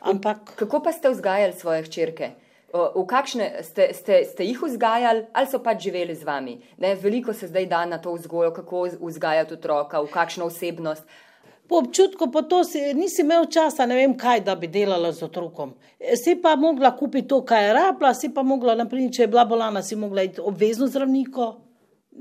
Ampak 0.02 0.56
Kako 0.56 0.82
pa 0.82 0.92
ste 0.92 1.10
vzgajali 1.10 1.54
svoje 1.54 1.84
hčerke? 1.84 2.32
V 2.74 3.06
kakšne 3.08 3.64
ste, 3.64 3.94
ste, 3.94 4.26
ste 4.28 4.44
jih 4.44 4.60
vzgajali 4.60 5.30
ali 5.34 5.48
so 5.48 5.62
pač 5.64 5.86
živeli 5.86 6.16
z 6.16 6.26
vami? 6.28 6.58
Ne, 6.78 6.96
veliko 7.00 7.34
se 7.34 7.48
zdaj 7.48 7.66
da 7.72 7.86
na 7.86 7.98
to 7.98 8.14
vzgojo, 8.14 8.52
kako 8.52 8.82
vzgajati 9.00 9.54
otroka, 9.54 10.02
v 10.02 10.12
kakšno 10.12 10.50
osebnost. 10.52 11.06
Po 11.68 11.80
občutku 11.82 12.30
pa 12.32 12.42
to 12.46 12.64
si, 12.64 12.94
nisi 12.94 13.24
imel 13.24 13.48
časa, 13.50 13.86
ne 13.90 13.96
vem 13.98 14.14
kaj, 14.18 14.44
da 14.46 14.56
bi 14.56 14.68
delala 14.70 15.12
z 15.12 15.26
otrokom. 15.26 15.74
E, 16.00 16.14
Si 16.16 16.36
pa 16.42 16.56
mogla 16.56 16.92
kupiti 16.98 17.28
to, 17.28 17.42
kar 17.46 17.64
je 17.64 17.74
rabila, 17.74 18.14
si 18.14 18.30
pa 18.34 18.44
mogla, 18.44 18.76
naprimer, 18.76 19.12
če 19.12 19.24
je 19.24 19.32
bila 19.34 19.46
bolana, 19.50 19.82
si 19.82 19.96
mogla 19.96 20.28
iti 20.28 20.42
obvezno 20.42 20.88
zdravniko. 20.88 21.56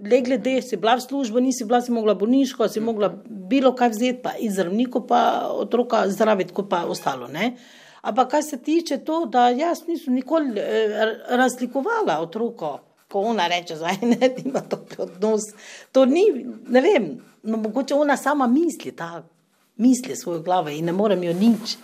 Le 0.04 0.20
glede, 0.26 0.56
si 0.62 0.76
bila 0.80 0.96
v 0.96 1.04
službo, 1.04 1.40
nisi 1.40 1.64
bila, 1.68 1.82
si 1.84 1.92
mogla 1.92 2.14
bolniško, 2.18 2.68
si 2.68 2.80
mogla 2.80 3.12
bilo 3.28 3.74
kaj 3.76 3.92
vzeti, 3.92 4.22
pa 4.24 4.32
iz 4.40 4.56
zdravniku 4.56 5.04
pa 5.06 5.20
otroka 5.52 6.02
zdraviti, 6.08 6.54
kot 6.54 6.70
pa 6.70 6.82
ostalo. 6.88 7.28
Ne? 7.28 7.52
Ampak 8.02 8.30
kar 8.30 8.42
se 8.42 8.58
tiče 8.62 8.98
to, 9.04 9.26
da 9.26 9.48
jaz 9.48 9.84
nisem 9.88 10.14
nikoli 10.14 10.60
eh, 10.60 11.04
razlikovala 11.28 12.18
otroko, 12.20 12.78
ko 13.08 13.28
ona 13.30 13.46
reče, 13.48 13.76
zdaj 13.76 14.00
ne, 14.02 14.32
ima 14.44 14.60
to 14.60 14.80
odnos. 14.98 15.52
To 15.92 16.04
ni, 16.04 16.24
ne 16.68 16.80
vem, 16.80 17.08
no, 17.42 17.56
mogoče 17.56 17.94
ona 17.94 18.16
sama 18.16 18.46
misli 18.46 18.92
tako, 18.92 19.33
misli 19.76 20.16
svojo 20.16 20.42
glavo 20.42 20.68
in 20.68 20.84
ne 20.84 20.92
morem 20.92 21.22
jo 21.22 21.32
nič. 21.32 21.76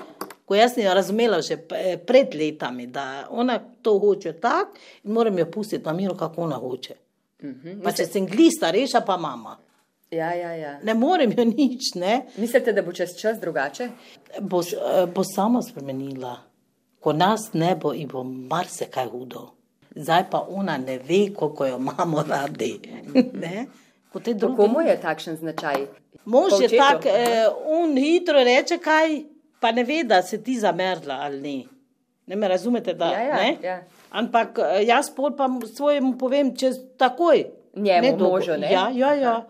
Ko 0.45 0.55
jaz 0.55 0.75
sem 0.75 0.85
jo 0.85 0.95
razumela 0.95 1.41
že 1.41 1.57
p- 1.57 1.97
pred 2.07 2.35
letami, 2.35 2.87
da 2.87 3.27
ona 3.31 3.59
to 3.83 3.99
hoče 3.99 4.33
tako 4.33 4.75
in 5.05 5.13
moram 5.13 5.39
jo 5.39 5.47
pustiti 5.47 5.85
na 5.85 5.93
miru, 5.93 6.15
kako 6.17 6.43
ona 6.43 6.57
hoče. 6.57 6.95
Pa 7.85 7.93
če 7.93 8.07
sem 8.07 8.27
gli 8.27 8.51
starejša, 8.51 9.01
pa 9.01 9.17
mama. 9.17 9.57
Ja, 10.11 10.35
ja, 10.35 10.51
ja. 10.53 10.79
Ne 10.83 10.95
morem 10.95 11.33
jo 11.33 11.45
nič, 11.45 11.95
ne. 11.95 12.27
Mislite, 12.37 12.73
da 12.73 12.83
bo 12.83 12.93
čez 12.93 13.15
čas 13.17 13.39
drugače? 13.41 13.89
Bo, 14.41 14.61
eh, 14.61 15.07
bo 15.07 15.23
sama 15.25 15.63
spremenila. 15.63 16.35
Ko 17.01 17.13
nas 17.13 17.53
ne 17.53 17.77
bo, 17.77 17.93
in 17.95 18.09
bo 18.09 18.25
marsikaj 18.25 19.07
hudo. 19.09 19.51
Zdaj 19.95 20.31
pa 20.31 20.45
ona 20.49 20.77
ne 20.79 20.99
ve, 20.99 21.35
koliko 21.35 21.67
jo 21.67 21.77
imamo 21.79 22.25
radi. 22.29 22.81
Ne? 24.11 24.13
Ko 24.13 24.21
te 24.21 24.35
druge- 24.35 24.57
Komu 24.57 24.81
je 24.81 25.01
takšen 25.01 25.37
značaj? 25.37 25.87
Mož 26.25 26.53
je 26.61 26.69
tak, 26.71 27.07
eh, 27.07 27.47
on 27.67 27.97
hitro 27.97 28.35
reče 28.37 28.79
kaj, 28.79 29.23
pa 29.61 29.73
ne 29.73 29.85
ve, 29.85 30.03
da 30.05 30.23
se 30.23 30.43
ti 30.43 30.55
zamerla 30.57 31.15
ali 31.15 31.41
ni. 31.41 31.69
Ne 32.27 32.37
me 32.37 32.49
razumete, 32.49 32.95
da 32.95 33.05
Ja, 33.07 33.21
ja, 33.21 33.37
ne? 33.37 33.57
ja. 33.63 33.83
Ampak 34.11 34.59
eh, 34.59 34.85
jaz 34.85 35.11
pol 35.11 35.31
pa 35.31 35.47
svojemu 35.67 36.19
povem 36.19 36.57
čez 36.57 36.77
takoj. 36.97 37.45
Njemu, 37.75 38.09
dolgo. 38.09 38.29
možu, 38.29 38.53
ne? 38.53 38.73
Ja, 38.73 38.91
ja, 38.91 39.15
ja. 39.15 39.47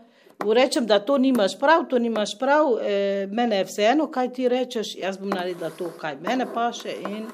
Rečem, 0.46 0.87
da 0.87 0.99
to 0.99 1.18
nimaš 1.18 1.59
prav, 1.59 1.85
to 1.85 1.99
nimaš 1.99 2.38
prav, 2.38 2.66
eh, 2.83 3.27
mene 3.27 3.57
je 3.57 3.64
vseeno, 3.64 4.07
kaj 4.07 4.29
ti 4.29 4.49
rečeš, 4.49 4.96
jaz 4.96 5.16
bom 5.18 5.29
naredila 5.29 5.70
to, 5.70 5.90
kaj 5.90 6.16
mene 6.18 6.46
paše 6.55 6.92
in 7.03 7.27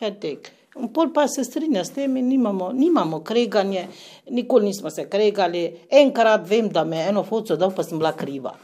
hetek. 0.00 0.50
Pol 0.72 1.12
pa 1.12 1.26
se 1.28 1.44
strinja 1.44 1.84
s 1.84 1.92
tem 1.92 2.16
in 2.16 2.28
nimamo, 2.28 2.70
nimamo 2.72 3.20
kreganje, 3.20 3.86
nikoli 4.30 4.66
nismo 4.66 4.90
se 4.90 5.08
kregali. 5.08 5.66
Enkrat 5.90 6.48
vem, 6.48 6.68
da 6.68 6.84
me 6.84 6.96
je 6.96 7.08
eno 7.08 7.24
foco 7.28 7.56
dal, 7.56 7.74
pa 7.76 7.84
sem 7.84 7.98
bila 7.98 8.14
kriva. 8.16 8.54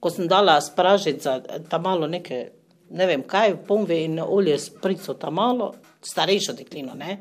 Ko 0.00 0.10
sem 0.10 0.28
dala 0.28 0.60
spražiti 0.60 1.20
za 1.20 1.40
ta 1.68 1.78
malo 1.78 2.06
neke, 2.08 2.40
ne 2.90 3.06
vem 3.06 3.22
kaj, 3.28 3.58
pomve 3.68 4.00
in 4.04 4.20
olje 4.24 4.58
sprico 4.58 5.14
ta 5.14 5.30
malo, 5.30 5.74
starejšo 6.02 6.56
deklino, 6.56 6.94
ne. 6.96 7.18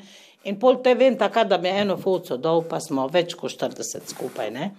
In 0.48 0.56
pol 0.60 0.80
te 0.84 0.94
vem 0.96 1.18
takrat, 1.20 1.50
da 1.50 1.58
me 1.58 1.70
je 1.70 1.82
eno 1.82 1.98
foco 1.98 2.38
dal, 2.38 2.64
pa 2.64 2.80
smo 2.80 3.10
več 3.12 3.36
kot 3.36 3.52
40 3.52 4.08
skupaj, 4.16 4.52
ne. 4.56 4.72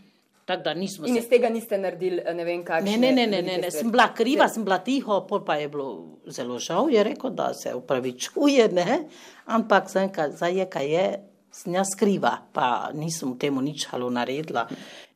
Tako 0.51 0.63
da 0.63 0.75
nismo 0.75 1.07
In 1.07 1.15
se 1.15 1.21
iz 1.21 1.29
tega 1.29 1.49
niste 1.49 1.79
naredili 1.79 2.23
ne 2.35 2.45
vem 2.45 2.65
kakšne. 2.65 2.97
Ne, 2.97 3.13
ne, 3.13 3.27
ne, 3.27 3.27
ne, 3.27 3.43
ne, 3.43 3.59
ne. 3.63 3.71
sem 3.71 3.91
bila 3.91 4.09
kriva, 4.15 4.49
sem 4.51 4.65
bila 4.67 4.81
tiho, 4.83 5.21
pol 5.29 5.45
pa 5.47 5.55
je 5.61 5.69
bilo 5.71 6.19
zelo 6.27 6.59
žal, 6.59 6.91
je 6.91 7.05
rekel, 7.07 7.31
da 7.31 7.53
se 7.55 7.75
upravičuje, 7.75 8.69
ne? 8.75 9.05
ampak 9.47 9.91
rekel, 9.91 10.33
zdaj 10.35 10.59
je, 10.59 10.67
kaj 10.71 10.91
je, 10.95 11.07
sem 11.53 11.75
jaz 11.75 11.89
kriva, 11.99 12.39
pa 12.53 12.91
nisem 12.95 13.33
temu 13.39 13.61
nič 13.61 13.87
halo 13.91 14.11
naredila. 14.11 14.67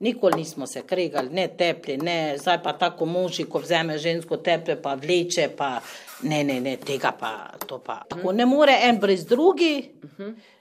Nikoli 0.00 0.36
nismo 0.36 0.66
se 0.66 0.82
kregali, 0.82 1.28
ne 1.30 1.48
teplje, 1.48 1.96
ne, 1.96 2.34
zdaj 2.38 2.62
pa 2.62 2.72
tako 2.72 3.06
moži, 3.06 3.44
ko 3.44 3.58
vzame 3.58 3.98
žensko 3.98 4.36
teplje, 4.36 4.76
pa 4.82 4.94
vleče, 4.94 5.48
pa 5.56 5.80
ne, 6.22 6.44
ne, 6.44 6.60
ne, 6.60 6.76
tega 6.76 7.12
pa, 7.12 7.32
to 7.66 7.78
pa. 7.78 8.02
Tako 8.08 8.32
ne 8.32 8.46
more 8.46 8.74
en 8.82 8.98
brez 8.98 9.24
drugi. 9.24 9.90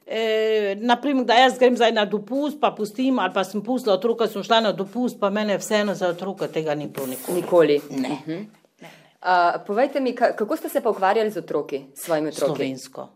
E, 0.05 0.75
naprimer, 0.77 1.25
da 1.25 1.33
jaz 1.33 1.57
grem 1.57 1.75
zdaj 1.75 1.91
na 1.91 2.05
dopust, 2.05 2.59
pa 2.61 2.71
pustim, 2.71 3.19
ali 3.19 3.33
pa 3.33 3.43
sem 3.43 3.61
pustila 3.63 3.95
otroka, 3.95 4.27
sem 4.27 4.43
šla 4.43 4.59
na 4.61 4.71
dopust, 4.71 5.19
pa 5.19 5.29
mene 5.29 5.57
vseeno 5.57 5.95
za 5.95 6.09
otroka 6.09 6.47
tega 6.47 6.75
ni 6.75 6.87
bilo 6.87 7.07
nikoli. 7.07 7.41
Nikoli. 7.41 7.81
Ne. 7.89 8.45
Uh, 9.23 9.55
povejte 9.67 9.99
mi, 9.99 10.11
ka- 10.11 10.33
kako 10.35 10.57
ste 10.57 10.69
se 10.69 10.81
pa 10.81 10.89
ukvarjali 10.89 11.31
z 11.31 11.37
otroki, 11.39 11.85
s 11.95 12.05
svojimi 12.05 12.29
otroki? 12.29 12.51
Slovensko. 12.51 13.07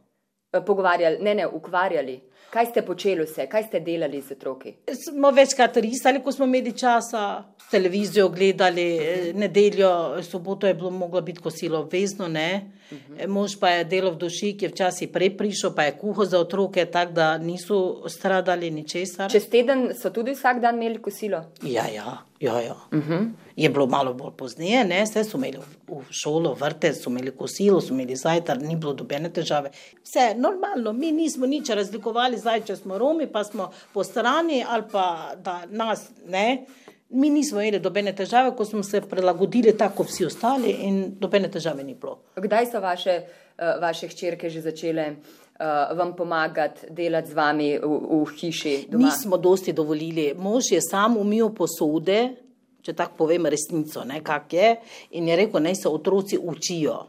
Eh, 0.53 0.61
Pogovarjali, 0.65 1.17
ne, 1.21 1.35
ne, 1.35 1.47
ukvarjali. 1.47 2.21
Kaj 2.49 2.65
ste 2.65 2.81
počeli 2.81 3.25
vse, 3.25 3.47
kaj 3.51 3.63
ste 3.67 3.79
delali 3.83 4.21
z 4.21 4.31
otroki? 4.37 4.73
Smo 4.87 5.31
večkrat 5.35 5.77
risali, 5.77 6.21
ko 6.23 6.31
smo 6.31 6.45
imeli 6.45 6.71
časa, 6.71 7.43
televizijo 7.71 8.29
gledali, 8.29 8.85
eh, 8.97 9.33
nedeljo, 9.33 10.23
soboto 10.23 10.67
je 10.67 10.73
bilo 10.73 10.89
moglo 10.89 11.21
biti 11.21 11.41
kosilo 11.41 11.79
obvezno, 11.79 12.27
ne. 12.27 12.71
Uh-huh. 12.91 13.27
Mož 13.27 13.57
pa 13.59 13.69
je 13.69 13.83
delal 13.83 14.13
v 14.13 14.17
duši, 14.17 14.53
ki 14.57 14.65
je 14.65 14.69
včasih 14.69 15.09
prej 15.11 15.33
prišel, 15.37 15.73
pa 15.75 15.83
je 15.83 15.97
kuho 15.99 16.25
za 16.25 16.39
otroke, 16.39 16.85
tako 16.85 17.11
da 17.11 17.37
niso 17.37 18.07
stradali 18.09 18.71
ničesar. 18.71 19.31
Čez 19.31 19.49
teden 19.49 19.89
so 20.01 20.09
tudi 20.09 20.31
vsak 20.31 20.61
dan 20.63 20.79
imeli 20.79 21.01
kosilo. 21.01 21.43
Ja, 21.61 21.83
ja, 21.91 22.17
ja. 22.39 22.61
ja. 22.61 22.75
Uh 22.91 22.99
-huh. 22.99 23.29
Je 23.55 23.69
bilo 23.69 23.87
malo 23.87 24.13
bolj 24.13 24.31
pozneje, 24.37 24.85
ne, 24.85 25.03
vse 25.03 25.23
so 25.23 25.37
imeli 25.37 25.57
v, 25.87 26.01
šolo, 26.09 26.53
vrte, 26.53 26.93
so 26.93 27.09
imeli 27.09 27.31
kosilo, 27.31 27.81
so 27.81 27.93
imeli 27.93 28.15
zajtrk, 28.15 28.61
ni 28.61 28.75
bilo 28.75 28.93
dobene 28.93 29.29
težave. 29.33 29.71
Vse 30.03 30.33
normalno, 30.35 30.93
mi 30.93 31.11
nismo 31.11 31.45
nič 31.45 31.69
razlikovali, 31.69 32.37
zdaj 32.37 32.61
če 32.61 32.75
smo 32.75 32.97
Romi, 32.97 33.27
pa 33.27 33.43
smo 33.43 33.71
po 33.93 34.03
strani 34.03 34.65
ali 34.69 34.83
pa 34.91 35.33
da 35.43 35.63
nas 35.69 36.09
ne. 36.27 36.65
Mi 37.09 37.29
nismo 37.29 37.61
imeli 37.61 37.79
dobene 37.79 38.15
težave, 38.15 38.55
ko 38.55 38.65
smo 38.65 38.83
se 38.83 39.01
prilagodili 39.01 39.77
tako 39.77 40.03
vsi 40.03 40.25
ostali 40.25 40.71
in 40.71 41.15
dobene 41.19 41.51
težave 41.51 41.83
ni 41.83 41.95
bilo. 41.95 42.19
Kdaj 42.35 42.65
so 42.65 42.79
vaše, 42.79 43.21
uh, 43.57 43.81
vaše 43.81 44.07
hčerke 44.07 44.49
že 44.49 44.61
začele 44.61 45.15
uh, 45.59 45.97
vam 45.97 46.15
pomagati, 46.15 46.87
delati 46.89 47.29
z 47.29 47.33
vami 47.33 47.79
v, 47.79 47.99
v 48.23 48.25
hiši? 48.37 48.87
Doma? 48.89 49.05
Nismo 49.05 49.37
dosti 49.37 49.73
dovolili. 49.73 50.33
Mož 50.33 50.71
je 50.71 50.81
sam 50.81 51.17
umil 51.17 51.49
posode, 51.49 52.35
če 52.81 52.93
tako 52.93 53.13
povem 53.17 53.45
resnico, 53.45 54.03
ne, 54.03 54.21
kak 54.23 54.53
je, 54.53 54.75
in 55.11 55.27
je 55.27 55.35
rekel, 55.35 55.59
naj 55.59 55.75
se 55.75 55.89
otroci 55.89 56.37
učijo. 56.37 57.05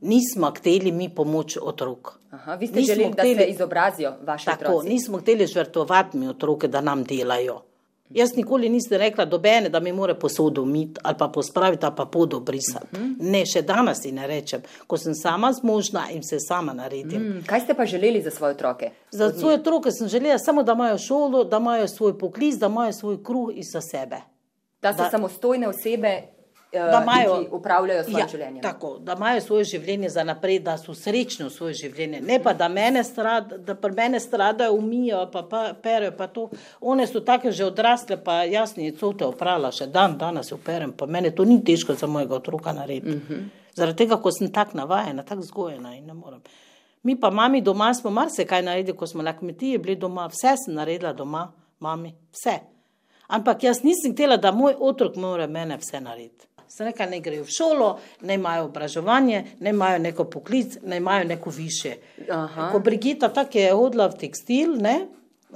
Nismo 0.00 0.50
hteli 0.50 0.92
mi 0.92 1.08
pomoč 1.08 1.56
otrok. 1.56 2.20
Aha, 2.30 2.54
vi 2.54 2.66
ste 2.66 2.76
Nismo 2.76 2.94
želeli, 2.94 3.14
da 3.14 3.22
hteli- 3.22 3.36
se 3.36 3.46
izobrazijo 3.46 4.12
vaši 4.22 4.44
Tako, 4.46 4.64
otroci. 4.64 4.88
nismo 4.88 5.18
hteli 5.18 5.46
žrtvovati 5.46 6.16
mi 6.16 6.28
otroke, 6.28 6.68
da 6.68 6.80
nam 6.80 7.04
delajo. 7.04 7.62
Jaz 8.10 8.36
nikoli 8.36 8.68
nisem 8.68 8.98
rekla 8.98 9.24
dobene, 9.24 9.68
da 9.68 9.80
mi 9.80 9.92
mora 9.92 10.14
posodo 10.14 10.62
umiti 10.62 11.00
ali 11.02 11.16
pa 11.18 11.28
pospraviti 11.28 11.86
ali 11.86 11.96
pa 11.96 12.04
pod 12.04 12.34
obrisati. 12.34 12.86
Uh 12.92 12.98
-huh. 12.98 13.16
Ne, 13.20 13.46
še 13.46 13.62
danes 13.62 13.98
si 14.02 14.12
ne 14.12 14.26
rečem, 14.26 14.62
ko 14.86 14.96
sem 14.96 15.14
sama 15.14 15.52
zmožna 15.52 16.10
in 16.10 16.22
se 16.22 16.40
sama 16.40 16.72
naredim. 16.72 17.22
Mm, 17.22 17.44
kaj 17.46 17.60
ste 17.60 17.74
pa 17.74 17.86
želeli 17.86 18.22
za 18.22 18.30
svoje 18.30 18.54
otroke? 18.54 18.90
Za 19.10 19.32
svoje 19.32 19.54
otroke 19.54 19.90
sem 19.90 20.08
želela 20.08 20.38
samo, 20.38 20.62
da 20.62 20.72
imajo 20.72 20.98
šolo, 20.98 21.44
da 21.44 21.56
imajo 21.56 21.88
svoj 21.88 22.18
poklic, 22.18 22.54
da 22.54 22.66
imajo 22.66 22.92
svoj 22.92 23.24
kruh 23.24 23.50
in 23.54 23.62
za 23.72 23.80
sebe. 23.80 24.16
Da 24.82 24.92
so 24.92 25.02
da, 25.02 25.10
samostojne 25.10 25.68
osebe, 25.68 26.22
da 26.72 27.00
imajo, 27.02 27.40
ki 27.40 27.48
upravljajo 27.56 28.04
svoje 28.04 28.20
ja, 28.20 28.28
življenje. 28.28 28.60
Tako, 28.60 28.90
da 28.98 29.14
imajo 29.16 29.40
svoje 29.40 29.64
življenje 29.64 30.08
za 30.12 30.24
naprej, 30.24 30.58
da 30.66 30.76
so 30.78 30.94
srečni 30.94 31.46
v 31.46 31.52
svoje 31.52 31.74
življenje. 31.74 32.20
Ne 32.20 32.38
pa, 32.44 32.52
da 32.52 32.68
mene 32.68 33.04
stradajo, 33.04 33.60
da 33.64 33.74
pri 33.74 33.92
mene 33.96 34.20
stradajo, 34.20 34.74
umijo, 34.76 35.22
pa, 35.32 35.42
pa 35.48 35.62
perejo, 35.82 36.12
pa 36.18 36.26
to. 36.28 36.48
One 36.80 37.06
so 37.06 37.22
take 37.24 37.52
že 37.52 37.64
odrasle, 37.64 38.18
pa 38.24 38.42
jasni, 38.44 38.90
so 39.00 39.14
te 39.16 39.24
oprala, 39.24 39.72
še 39.72 39.88
dan 39.92 40.18
danes 40.20 40.52
operem, 40.52 40.92
pa 40.92 41.06
mene 41.06 41.32
to 41.32 41.46
ni 41.48 41.62
težko 41.64 41.96
za 41.96 42.06
mojega 42.06 42.36
otroka 42.36 42.72
narediti. 42.72 43.16
Uh 43.16 43.22
mhm. 43.22 43.34
-huh. 43.34 43.66
Zaradi 43.78 43.96
tega, 43.96 44.16
ko 44.16 44.30
sem 44.32 44.52
tak 44.52 44.74
navajena, 44.74 45.22
tak 45.22 45.40
zgojena 45.42 45.94
in 45.96 46.06
ne 46.06 46.14
morem. 46.14 46.40
Mi 47.02 47.14
pa 47.20 47.30
mami 47.30 47.60
doma 47.60 47.94
smo 47.94 48.10
marsikaj 48.10 48.62
naredili, 48.62 48.96
ko 48.96 49.06
smo 49.06 49.22
na 49.22 49.32
kmetiji 49.36 49.78
bili 49.78 49.96
doma, 49.96 50.26
vse 50.26 50.56
sem 50.64 50.74
naredila 50.74 51.12
doma, 51.12 51.52
mami, 51.80 52.14
vse. 52.32 52.58
Ampak 53.28 53.62
jaz 53.62 53.82
nisem 53.84 54.12
htela, 54.12 54.36
da 54.36 54.52
moj 54.52 54.74
otrok 54.80 55.16
mora 55.16 55.46
mene 55.46 55.76
vse 55.76 56.00
narediti. 56.00 56.47
Se 56.68 56.84
reka, 56.84 57.06
ne 57.06 57.20
grejo 57.20 57.44
v 57.44 57.52
šolo, 57.52 57.88
ne 58.20 58.34
imajo 58.34 58.64
obraževanje, 58.68 59.44
ne 59.60 59.70
imajo 59.70 59.98
neko 59.98 60.24
poklic, 60.24 60.76
ne 60.82 60.96
imajo 60.96 61.24
neko 61.24 61.50
više. 61.50 61.94
Aha. 62.30 62.68
Ko 62.72 62.78
Brigita 62.78 63.28
tako 63.32 63.58
je 63.58 63.72
hodila 63.72 64.06
v 64.06 64.18
tekstil, 64.20 64.76
ne, 64.76 65.06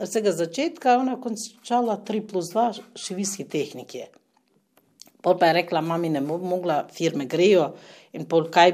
vsega 0.00 0.32
začetka, 0.32 0.96
ona 0.98 1.16
je 1.16 1.20
končala 1.20 1.98
3 2.08 2.26
plus 2.28 2.52
2 2.54 2.80
šivijske 2.96 3.44
tehnike. 3.44 4.06
Pol 5.22 5.36
pa 5.38 5.46
je 5.46 5.58
rekla, 5.60 5.80
mami 5.80 6.08
ne 6.10 6.20
bo 6.20 6.38
mogla, 6.38 6.86
firme 6.92 7.28
grejo 7.30 7.74
in 8.12 8.24
pol 8.28 8.48
kaj, 8.50 8.72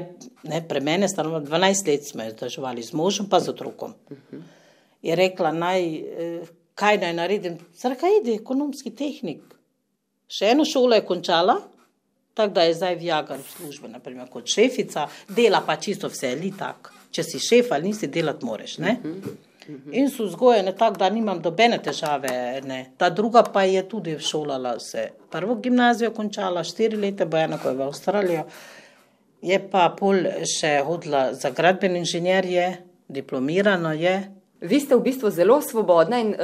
ne, 0.49 0.63
pre 0.67 0.81
mene 0.81 1.07
stano 1.07 1.39
12 1.39 1.87
let 1.87 2.07
smo 2.07 2.23
jo 2.23 2.31
zdržovali 2.31 2.83
z 2.83 2.93
možem 2.93 3.29
pa 3.29 3.39
z 3.39 3.49
otrokom. 3.49 3.93
Uh 4.09 4.17
-huh. 4.31 4.41
Je 5.01 5.15
rekla, 5.15 5.51
naj, 5.51 5.95
eh, 5.95 6.41
kaj 6.75 6.97
naj 6.97 7.13
naredim, 7.13 7.57
se 7.73 7.89
reka, 7.89 8.07
ide 8.21 8.33
ekonomski 8.33 8.95
tehnik. 8.95 9.41
Še 10.27 10.45
eno 10.45 10.65
šolo 10.65 10.95
je 10.95 11.05
končala, 11.05 11.61
tako 12.39 12.53
da 12.55 12.63
je 12.63 12.73
zdaj 12.73 12.95
v 12.95 13.03
Jagan 13.03 13.41
službe, 13.43 13.89
naprimer 13.91 14.29
kot 14.31 14.47
šefica, 14.47 15.09
dela 15.27 15.59
pa 15.65 15.75
čisto 15.75 16.07
vse, 16.07 16.31
ali 16.37 16.53
tako. 16.55 16.95
Če 17.11 17.23
si 17.25 17.39
šef 17.43 17.73
ali 17.75 17.89
nisi, 17.89 18.07
delati. 18.07 18.45
Uh 18.45 18.51
-huh, 18.51 18.95
uh 19.03 19.23
-huh. 19.23 19.35
In 19.91 20.09
so 20.09 20.23
vzgojene 20.25 20.71
tako, 20.75 20.97
da 20.97 21.09
nimam 21.09 21.41
dobene 21.41 21.77
težave. 21.83 22.61
Ne. 22.65 22.91
Ta 22.97 23.09
druga 23.09 23.43
pa 23.43 23.63
je 23.63 23.89
tudi 23.89 24.19
šolala 24.19 24.79
se. 24.79 25.09
Prvo 25.31 25.55
gimnazijo 25.55 26.11
končala, 26.11 26.63
štiri 26.63 26.97
leta, 26.97 27.25
bo 27.25 27.37
ena, 27.37 27.57
ko 27.57 27.69
je 27.69 27.75
v 27.75 27.81
Avstralijo. 27.81 28.43
Je 29.41 29.59
pa 29.71 29.89
pol 29.99 30.23
še 30.59 30.79
hodila 30.85 31.33
za 31.33 31.49
gradbene 31.49 31.99
inženirje, 31.99 32.77
diplomirano 33.07 33.93
je. 33.93 34.31
Vi 34.61 34.79
ste 34.79 34.95
v 34.95 35.01
bistvu 35.01 35.29
zelo 35.29 35.61
svobodna 35.61 36.19
in 36.19 36.27
uh, 36.27 36.37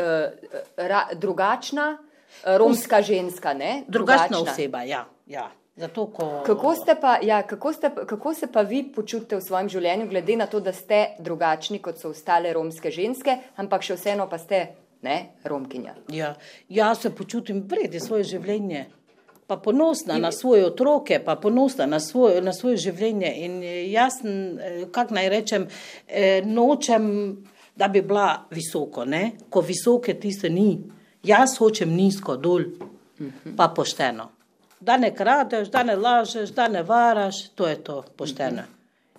ra, 0.77 1.07
drugačna, 1.13 1.97
romska 2.45 3.01
ženska, 3.01 3.53
ne? 3.53 3.83
Drugačna, 3.87 4.27
drugačna 4.27 4.51
oseba, 4.51 4.83
ja. 4.83 5.05
ja. 5.27 5.51
Zato, 5.75 6.05
ko... 6.07 6.41
kako, 6.45 6.75
pa, 7.01 7.19
ja, 7.21 7.43
kako, 7.43 7.73
ste, 7.73 7.89
kako 8.07 8.33
se 8.33 8.47
pa 8.51 8.61
vi 8.61 8.83
počutite 8.95 9.35
v 9.35 9.41
svojem 9.43 9.69
življenju, 9.69 10.07
glede 10.07 10.35
na 10.39 10.47
to, 10.47 10.61
da 10.63 10.71
ste 10.73 11.17
drugačni 11.19 11.81
kot 11.83 11.99
so 11.99 12.13
ostale 12.15 12.53
romske 12.55 12.91
ženske, 12.95 13.33
ampak 13.59 13.83
še 13.83 13.97
vseeno 13.97 14.29
pa 14.31 14.39
ste 14.39 14.61
ne, 15.03 15.17
romkinja? 15.43 15.97
Ja, 16.15 16.37
jaz 16.71 17.01
se 17.03 17.11
počutim 17.11 17.59
vredi 17.67 17.99
svoje 17.99 18.23
življenje, 18.23 18.85
pa 19.51 19.57
ponosna 19.59 20.15
In... 20.15 20.23
na 20.23 20.31
svoje 20.31 20.63
otroke, 20.65 21.19
pa 21.25 21.35
ponosna 21.35 21.89
na 21.91 21.99
svoje, 21.99 22.39
na 22.41 22.53
svoje 22.55 22.79
življenje. 22.85 23.33
In 23.43 23.59
jaz, 23.91 24.21
eh, 24.23 24.85
kako 24.95 25.19
naj 25.19 25.29
rečem, 25.33 25.67
eh, 26.07 26.39
nočem, 26.47 27.09
da 27.75 27.91
bi 27.91 27.99
bila 27.99 28.45
visoko, 28.47 29.03
ne? 29.03 29.33
ko 29.51 29.59
visoke 29.59 30.15
tiste 30.23 30.47
ni. 30.49 30.77
Jaz 31.27 31.57
hočem 31.59 31.91
nizko, 31.91 32.37
dol, 32.39 32.63
pa 33.59 33.67
pošteno 33.75 34.29
da 34.79 34.97
ne 34.97 35.15
kradeš, 35.15 35.67
da 35.67 35.83
ne 35.83 35.95
lažeš, 35.95 36.49
da 36.49 36.67
ne 36.67 36.83
varaš, 36.83 37.49
to 37.49 37.67
je 37.67 37.83
to 37.83 38.03
pošteno. 38.17 38.61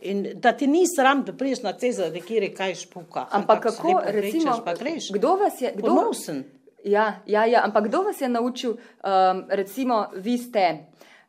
In 0.01 0.27
da 0.35 0.53
ti 0.53 0.67
ni 0.67 0.85
sram, 0.97 1.25
da 1.25 1.33
priješ 1.33 1.63
na 1.63 1.73
cezo, 1.73 2.11
da 2.11 2.21
kjer 2.21 2.43
je 2.43 2.55
kaj 2.55 2.75
špuka. 2.75 3.27
Ampak, 3.31 3.63
kako, 3.63 4.01
recimo, 4.05 4.63
greš, 4.79 5.11
kdo 5.13 5.37
vas 5.37 5.61
je, 5.61 5.73
kdo, 5.77 5.87
ponosen. 5.87 6.45
Ja, 6.85 7.21
ja, 7.27 7.45
ja, 7.45 7.65
ampak 7.65 7.89
kdo 7.89 8.03
vas 8.03 8.21
je 8.21 8.29
naučil, 8.29 8.71
um, 8.71 9.45
recimo, 9.49 10.07
vi 10.15 10.39
ste, 10.39 10.85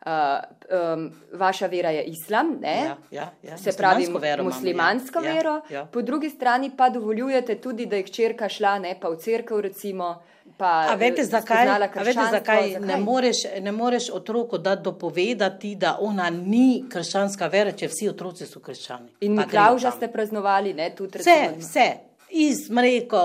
uh, 0.06 0.94
um, 0.94 1.12
vaša 1.34 1.68
vera 1.68 1.90
je 1.90 2.04
islam, 2.04 2.58
ne? 2.62 2.78
Ja, 2.78 2.98
ja, 3.12 3.32
ja. 3.44 3.58
Se 3.58 3.72
pravi, 3.78 4.08
vero 4.22 4.44
muslimansko 4.44 5.20
ja. 5.20 5.34
vero, 5.34 5.62
ja, 5.70 5.80
ja. 5.80 5.86
po 5.86 6.02
drugi 6.02 6.30
strani 6.30 6.72
pa 6.78 6.90
dovoljujete 6.90 7.56
tudi, 7.62 7.86
da 7.86 7.96
je 7.96 8.04
hčerka 8.04 8.50
šla, 8.50 8.80
ne 8.80 8.98
pa 9.02 9.10
v 9.10 9.18
cerkev, 9.18 9.60
recimo. 9.60 10.16
Pa, 10.58 10.88
a 10.90 10.96
veste, 10.96 11.24
zakaj, 11.24 11.68
a 11.68 11.78
vete, 11.78 12.14
zakaj, 12.14 12.32
zakaj? 12.32 12.80
Ne, 12.80 12.98
moreš, 12.98 13.44
ne 13.62 13.72
moreš 13.72 14.10
otroku 14.10 14.58
dati 14.58 14.84
dopovedati, 14.84 15.76
da 15.76 15.98
ona 16.02 16.30
ni 16.30 16.86
krščanska 16.90 17.48
vera, 17.52 17.72
če 17.72 17.90
vsi 17.92 18.08
otroci 18.10 18.48
so 18.48 18.64
krščani. 18.64 19.12
In 19.28 19.36
Miklauža 19.38 19.92
ste 19.92 20.08
praznovali, 20.08 20.74
ne? 20.74 20.90
Tudi 20.96 21.20
vse, 21.20 21.38
vse. 21.60 21.88
Iz 22.30 22.70
mreko, 22.70 23.22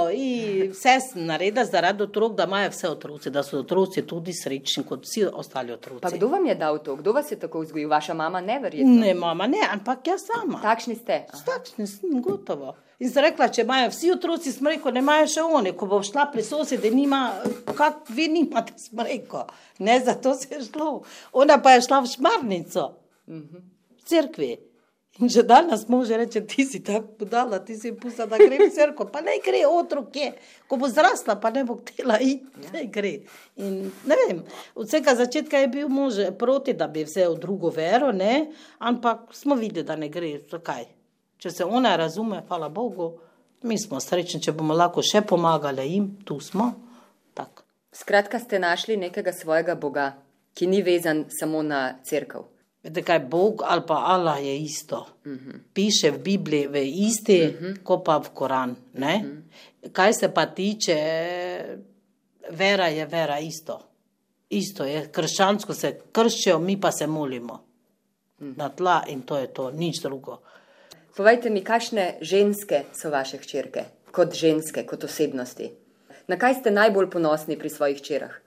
vse 0.71 0.93
sem 1.01 1.25
naredila 1.27 1.65
zaradi 1.65 2.03
otrok, 2.03 2.37
da 2.37 2.45
imajo 2.45 2.71
vse 2.71 2.89
otroci, 2.89 3.31
da 3.31 3.43
so 3.43 3.59
otroci 3.59 4.05
tudi 4.07 4.33
srečni 4.33 4.85
kot 4.87 5.03
vsi 5.05 5.25
ostali 5.27 5.73
otroci. 5.73 6.03
Pa 6.03 6.11
kdo 6.11 6.29
vam 6.29 6.47
je 6.47 6.55
dal 6.55 6.79
to? 6.79 6.95
Kdo 6.97 7.13
vas 7.13 7.31
je 7.33 7.39
tako 7.39 7.61
vzgojil? 7.61 7.89
Vaša 7.89 8.15
mama 8.15 8.41
ne 8.41 8.61
verjetno? 8.63 9.01
Ne, 9.01 9.15
mama 9.15 9.47
ne, 9.47 9.59
ampak 9.73 10.07
jaz 10.07 10.23
sama. 10.27 10.63
Takšni 10.63 10.95
ste? 10.95 11.25
Takšni 11.47 11.87
sem, 11.87 12.23
gotovo. 12.23 12.77
In 13.03 13.11
sem 13.11 13.25
rekla, 13.27 13.49
če 13.51 13.67
imajo 13.67 13.91
vsi 13.91 14.13
otroci 14.15 14.55
smreko, 14.55 14.95
ne 14.95 15.03
imajo 15.03 15.27
še 15.35 15.43
oni, 15.43 15.75
ko 15.75 15.91
bo 15.91 15.99
šla 16.07 16.29
pri 16.31 16.47
sosedi, 16.47 16.95
nima, 16.95 17.25
kak 17.75 18.07
vi 18.15 18.29
nimate 18.31 18.79
smreko. 18.79 19.49
Ne, 19.83 19.99
zato 20.07 20.37
se 20.39 20.55
je 20.55 20.61
šlo. 20.69 21.01
Ona 21.43 21.59
pa 21.63 21.75
je 21.75 21.89
šla 21.89 22.05
v 22.05 22.13
šmarnico, 22.15 22.85
v 23.27 24.07
cerkvi. 24.07 24.55
In 25.21 25.29
že 25.29 25.43
danes 25.43 25.89
može 25.89 26.17
reči, 26.17 26.41
ti 26.47 26.65
si 26.65 26.83
tako 26.85 27.07
podala, 27.19 27.59
ti 27.59 27.77
si 27.77 27.93
pusta, 27.93 28.27
da 28.27 28.39
gre 28.41 28.57
v 28.65 28.71
cerko, 28.73 29.05
pa 29.13 29.21
ne 29.21 29.35
gre 29.45 29.67
otrok 29.69 30.17
je. 30.17 30.31
Ko 30.69 30.77
bo 30.81 30.89
zrasla, 30.89 31.37
pa 31.41 31.51
ne 31.51 31.65
bo 31.69 31.77
htela 31.77 32.17
iti, 32.21 32.47
ne 32.73 32.87
gre. 32.89 33.11
In 33.57 33.91
ne 34.09 34.17
vem, 34.17 34.41
od 34.75 34.89
vsega 34.89 35.15
začetka 35.15 35.61
je 35.61 35.69
bil 35.69 35.89
mož 35.93 36.17
proti, 36.39 36.73
da 36.73 36.89
bi 36.89 37.05
vse 37.05 37.27
v 37.29 37.37
drugo 37.39 37.69
vero, 37.71 38.09
ne, 38.13 38.47
ampak 38.79 39.37
smo 39.37 39.55
videli, 39.55 39.85
da 39.85 39.97
ne 40.01 40.09
gre, 40.09 40.39
zakaj. 40.51 40.89
Če 41.37 41.51
se 41.51 41.65
ona 41.65 41.93
razume, 41.97 42.41
hvala 42.49 42.71
Bogu, 42.73 43.13
mi 43.69 43.77
smo 43.79 44.01
srečni, 44.01 44.41
če 44.41 44.57
bomo 44.57 44.73
lahko 44.75 45.05
še 45.05 45.21
pomagali 45.29 45.91
jim, 45.93 46.09
tu 46.25 46.41
smo. 46.41 46.73
Tak. 47.37 47.67
Skratka, 47.93 48.41
ste 48.41 48.59
našli 48.59 48.97
nekega 48.97 49.33
svojega 49.37 49.77
Boga, 49.77 50.15
ki 50.57 50.67
ni 50.67 50.81
vezan 50.83 51.27
samo 51.29 51.61
na 51.63 51.99
crkv. 52.01 52.52
Veste, 52.83 53.03
kaj 53.03 53.19
Bog 53.19 53.63
ali 53.65 53.83
pa 53.87 53.95
Allah 53.95 54.45
je 54.45 54.59
isto. 54.59 55.07
Uh 55.25 55.33
mhm. 55.33 55.51
-huh. 55.51 55.59
Piše 55.75 56.11
v 56.11 56.19
Bibliji, 56.19 56.67
v 56.67 56.77
isti, 56.85 57.43
uh 57.43 57.55
mhm. 57.55 57.65
-huh. 57.65 57.83
kot 57.83 58.05
pa 58.05 58.19
v 58.19 58.29
Koran. 58.35 58.71
Uh 58.71 59.01
mhm. 59.01 59.05
-huh. 59.05 59.93
Kaj 59.93 60.13
se 60.13 60.35
pa 60.35 60.47
tiče, 60.47 60.97
vera 62.51 62.87
je 62.87 63.07
vera 63.07 63.39
isto. 63.39 63.81
Isto 64.51 64.85
je, 64.85 65.09
krščansko 65.13 65.75
se 65.75 66.01
krščijo, 66.13 66.59
mi 66.59 66.81
pa 66.81 66.93
se 66.93 67.07
molimo 67.07 67.55
uh 67.55 68.47
-huh. 68.47 68.57
na 68.57 68.69
tla 68.69 69.05
in 69.07 69.23
to 69.23 69.39
je 69.39 69.47
to, 69.47 69.71
nič 69.71 70.03
drugo. 70.03 70.41
Povejte 71.17 71.51
mi, 71.51 71.65
kakšne 71.65 72.19
ženske 72.21 72.85
so 72.93 73.11
vaše 73.11 73.39
hčerke, 73.39 73.85
kot 74.11 74.35
ženske, 74.35 74.87
kot 74.87 75.05
osebnosti? 75.05 75.71
Na 76.27 76.37
kaj 76.37 76.55
ste 76.55 76.71
najbolj 76.71 77.11
ponosni 77.11 77.59
pri 77.59 77.71
svojih 77.71 77.99
hčerah? 77.99 78.42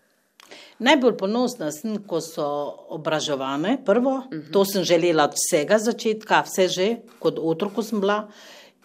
Najbolj 0.80 1.18
ponosna 1.18 1.70
sem, 1.72 1.96
ko 2.04 2.20
so 2.22 2.46
obražovane, 2.90 3.78
prvo, 3.86 4.10
uh 4.10 4.26
mhm. 4.26 4.42
-huh. 4.42 4.52
to 4.52 4.66
sem 4.66 4.84
želela 4.84 5.24
od 5.24 5.34
vsega 5.34 5.80
začetka, 5.80 6.42
vse 6.42 6.68
že, 6.68 6.96
kot 7.20 7.40
otrok 7.40 7.84
sem 7.84 8.02
bila. 8.02 8.28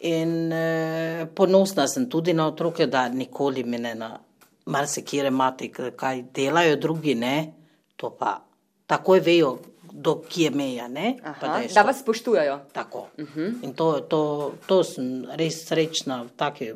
In 0.00 0.52
eh, 0.52 1.26
ponosna 1.34 1.88
sem 1.88 2.08
tudi 2.10 2.32
na 2.32 2.46
otroke, 2.46 2.86
da 2.86 3.08
nikoli 3.08 3.64
mi 3.64 3.78
ne 3.78 3.94
na 3.94 4.18
marsikere 4.66 5.30
mati, 5.30 5.72
kaj 5.96 6.22
delajo 6.34 6.76
drugi, 6.76 7.14
ne, 7.14 7.52
to 7.96 8.10
pa 8.10 8.40
takoj 8.86 9.20
vejo, 9.20 9.58
do 9.92 10.22
kje 10.28 10.50
meja. 10.50 10.88
Aha, 11.22 11.34
da, 11.40 11.62
da 11.74 11.82
vas 11.82 12.00
spoštujajo. 12.00 12.60
Tako. 12.72 12.98
Uh 13.18 13.24
mhm. 13.24 13.40
-huh. 13.40 13.64
In 13.64 13.74
to, 13.74 14.00
to, 14.00 14.52
to 14.66 14.84
sem 14.84 15.26
res 15.30 15.66
srečna 15.66 16.22
v 16.22 16.28
take 16.36 16.74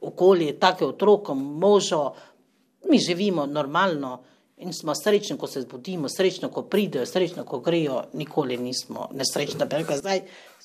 okolje, 0.00 0.58
take 0.58 0.84
otrokom, 0.84 1.58
možo. 1.58 2.12
Mi 2.90 2.98
živimo 2.98 3.46
normalno 3.46 4.22
In 4.60 4.72
smo 4.72 4.94
srečni, 4.94 5.38
ko 5.38 5.46
se 5.46 5.60
zbudimo, 5.60 6.08
srečni, 6.08 6.48
ko 6.50 6.62
pridejo, 6.64 7.06
srečni, 7.06 7.44
ko 7.44 7.58
grejo, 7.58 8.02
nikoli 8.12 8.56
nismo 8.56 9.08
nesrečni. 9.12 9.60
Zdaj, 9.96 10.20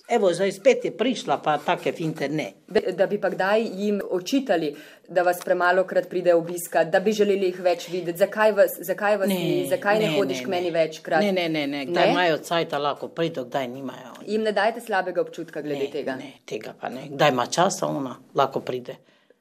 evo, 0.10 0.34
zdaj 0.34 0.52
spet 0.52 0.86
je 0.86 0.92
prišla, 0.92 1.38
pa 1.38 1.58
take 1.58 1.92
finte 1.92 2.28
ne. 2.30 2.50
Da 2.94 3.08
bi 3.08 3.18
pa 3.18 3.30
kdaj 3.30 3.62
jim 3.74 4.02
očitali, 4.12 4.76
da 5.10 5.22
vas 5.22 5.40
premalo 5.40 5.84
krat 5.84 6.10
pride 6.10 6.34
obiska, 6.34 6.84
da 6.84 7.00
bi 7.00 7.14
želeli 7.14 7.46
jih 7.46 7.60
več 7.62 7.88
videti, 7.90 8.18
zakaj, 8.18 8.52
vas, 8.52 8.72
zakaj, 8.82 9.18
vas 9.18 9.28
Ne, 9.28 9.36
ni, 9.36 9.68
zakaj 9.70 10.00
ne, 10.00 10.10
ne, 10.10 10.18
hodiš 10.18 10.38
ne, 10.38 10.44
k 10.44 10.48
meni 10.50 10.72
ne. 10.72 10.80
večkrat? 10.80 11.22
Ne, 11.22 11.32
ne, 11.32 11.50
ne, 11.50 11.68
ne. 11.68 11.86
kdaj 11.86 12.12
imajo 12.12 12.38
cajt, 12.40 12.72
lahko 12.74 13.08
pridejo, 13.08 13.46
kdaj 13.46 13.68
nimajo. 13.68 14.14
Jim 14.28 14.44
ne 14.44 14.52
dajete 14.52 14.82
slabega 14.82 15.22
občutka 15.22 15.62
glede 15.62 15.84
Ne, 15.84 15.92
tega. 15.92 16.16
ne, 16.16 16.34
tega 16.46 16.74
pa 16.82 16.90
ne. 16.90 17.08
Kdaj 17.10 17.30
ima 17.32 17.46
časa 17.48 17.88
ona, 17.88 18.16
lahko 18.36 18.60
pride. 18.60 18.98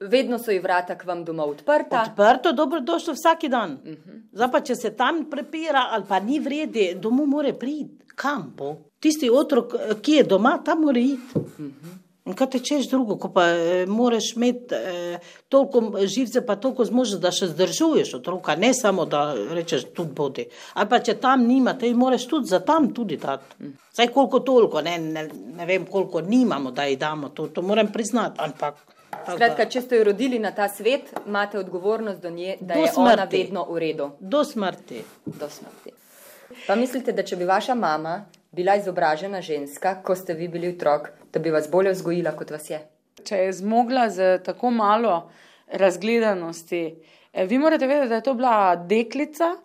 Vedno 0.09 0.39
so 0.39 0.51
ji 0.51 0.59
vrata 0.59 0.99
k 0.99 1.07
vam 1.07 1.25
doma 1.25 1.45
odprta. 1.45 2.05
Odprto, 2.11 2.53
dobrodošlo 2.53 3.15
vsak 3.15 3.45
dan. 3.49 3.73
Uh 3.73 3.89
-huh. 3.89 4.21
Zdaj 4.33 4.51
pa, 4.53 4.61
če 4.61 4.75
se 4.75 4.91
tam 4.97 5.25
prepira 5.31 5.89
ali 5.91 6.05
pa 6.09 6.21
ni 6.21 6.39
vredi, 6.41 6.95
domov 6.95 7.27
more 7.27 7.53
priti. 7.53 8.05
Kam 8.15 8.53
bo? 8.57 8.77
Tisti 9.01 9.31
otrok, 9.31 9.75
eh, 9.75 9.95
ki 10.03 10.13
je 10.13 10.23
doma, 10.23 10.59
tam 10.65 10.81
mora 10.81 11.01
iti. 11.01 11.23
Uh 11.35 11.43
-huh. 11.43 12.05
In 12.25 12.33
kaj 12.33 12.55
tečeš 12.55 12.87
drugo, 12.89 13.19
ko 13.21 13.29
pa 13.29 13.43
e, 13.53 13.87
moraš 13.87 14.31
imeti 14.37 14.75
e, 14.75 15.19
toliko 15.49 16.07
živce, 16.07 16.47
pa 16.47 16.57
toliko 16.57 16.85
zmožnosti, 16.85 17.21
da 17.23 17.31
še 17.31 17.51
zdržuješ 17.51 18.15
otroka, 18.15 18.55
ne 18.57 18.71
samo 18.75 19.05
da 19.05 19.35
rečeš, 19.51 19.85
tu 19.93 20.05
bodi. 20.05 20.47
Ali 20.75 20.89
pa 20.89 21.03
če 21.05 21.19
tam 21.21 21.45
nima, 21.45 21.75
te 21.79 21.91
moraš 21.95 22.25
tudi 22.27 22.49
za 22.49 22.63
tam 22.65 22.95
tudi 22.95 23.19
dati. 23.21 23.69
Zdaj 23.93 24.09
koliko 24.09 24.41
toliko, 24.41 24.81
ne, 24.81 24.97
ne, 24.99 25.29
ne 25.59 25.67
vem 25.67 25.85
koliko 25.87 26.25
nimamo, 26.25 26.71
da 26.71 26.89
ji 26.89 26.97
damo, 26.97 27.29
to, 27.29 27.47
to 27.53 27.63
moram 27.63 27.93
priznati, 27.93 28.41
ampak. 28.41 28.81
Skratka, 29.27 29.65
če 29.67 29.81
ste 29.81 29.97
jo 29.97 30.05
rodili 30.05 30.39
na 30.39 30.51
ta 30.51 30.69
svet, 30.69 31.03
imate 31.27 31.59
odgovornost 31.59 32.21
do 32.21 32.31
nje, 32.31 32.57
da 32.61 32.75
Do 32.75 32.81
je 32.81 32.91
ona 32.97 33.17
smrti. 33.17 33.37
vedno 33.39 33.65
v 33.65 33.79
redu. 33.79 34.11
Do 34.21 34.45
smrti. 34.45 35.05
Do 35.27 35.49
smrti. 35.49 35.91
Pa 36.67 36.75
mislite, 36.75 37.13
da 37.13 37.23
če 37.23 37.37
bi 37.37 37.45
vaša 37.45 37.75
mama 37.75 38.25
bila 38.53 38.77
izobražena 38.77 39.41
ženska, 39.41 40.03
ko 40.03 40.15
ste 40.15 40.35
vi 40.35 40.49
bili 40.49 40.69
otrok, 40.69 41.01
da 41.33 41.39
bi 41.39 41.51
vas 41.51 41.69
bolje 41.69 41.91
vzgojila, 41.93 42.33
kot 42.33 42.51
vas 42.51 42.71
je? 42.71 42.81
če 43.25 43.37
je 43.37 43.53
zmogla 43.55 44.11
z 44.11 44.39
tako 44.39 44.71
malo 44.71 45.31
razgledanosti. 45.69 46.95
eh, 47.33 47.47
Vi 47.47 47.59
morate 47.59 47.87
vedeti, 47.87 48.09
da 48.09 48.15
je 48.15 48.23
to 48.23 48.35
bila 48.35 48.57
deklica, 48.79 49.57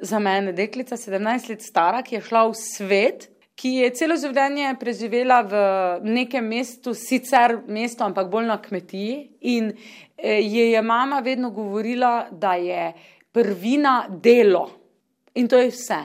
za 0.00 0.18
mene 0.18 0.52
deklica, 0.52 0.96
17 0.96 1.18
let 1.48 1.62
stara, 1.62 2.02
ki 2.02 2.14
je 2.14 2.20
šla 2.20 2.44
v 2.44 2.54
svet, 2.54 3.28
ki 3.58 3.72
je 3.82 3.90
celo 3.98 4.16
življenje 4.20 4.70
preživela 4.78 5.40
v 5.42 5.62
nekem 6.06 6.46
mestu, 6.46 6.94
sicer 6.94 7.58
mesto, 7.66 8.06
ampak 8.06 8.30
bolj 8.30 8.46
na 8.46 8.58
kmetiji. 8.62 9.16
In 9.50 9.72
eh, 9.72 10.38
je 10.42 10.70
je 10.70 10.82
mama 10.82 11.20
vedno 11.24 11.50
govorila, 11.50 12.28
da 12.30 12.54
je 12.54 12.92
prvina 13.34 14.06
delo. 14.08 14.68
In 15.34 15.50
to 15.50 15.58
je 15.58 15.72
vse. 15.74 16.00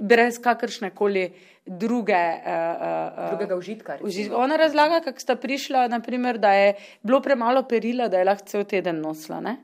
Brez 0.00 0.38
kakršne 0.42 0.90
koli 0.94 1.28
druge. 1.64 2.12
Uh, 2.44 2.52
uh, 2.52 3.28
Drugega 3.30 3.56
užitka. 3.56 3.96
recimo. 3.96 4.36
Ona 4.36 4.56
razlaga, 4.60 5.00
kako 5.00 5.20
sta 5.20 5.36
prišla, 5.40 5.86
naprimer, 5.88 6.38
da 6.38 6.52
je 6.52 6.74
bilo 7.02 7.22
premalo 7.24 7.62
perila, 7.68 8.08
da 8.08 8.20
je 8.20 8.28
lahko 8.28 8.46
cel 8.46 8.64
teden 8.68 9.00
nosila. 9.00 9.40
Ne? 9.40 9.56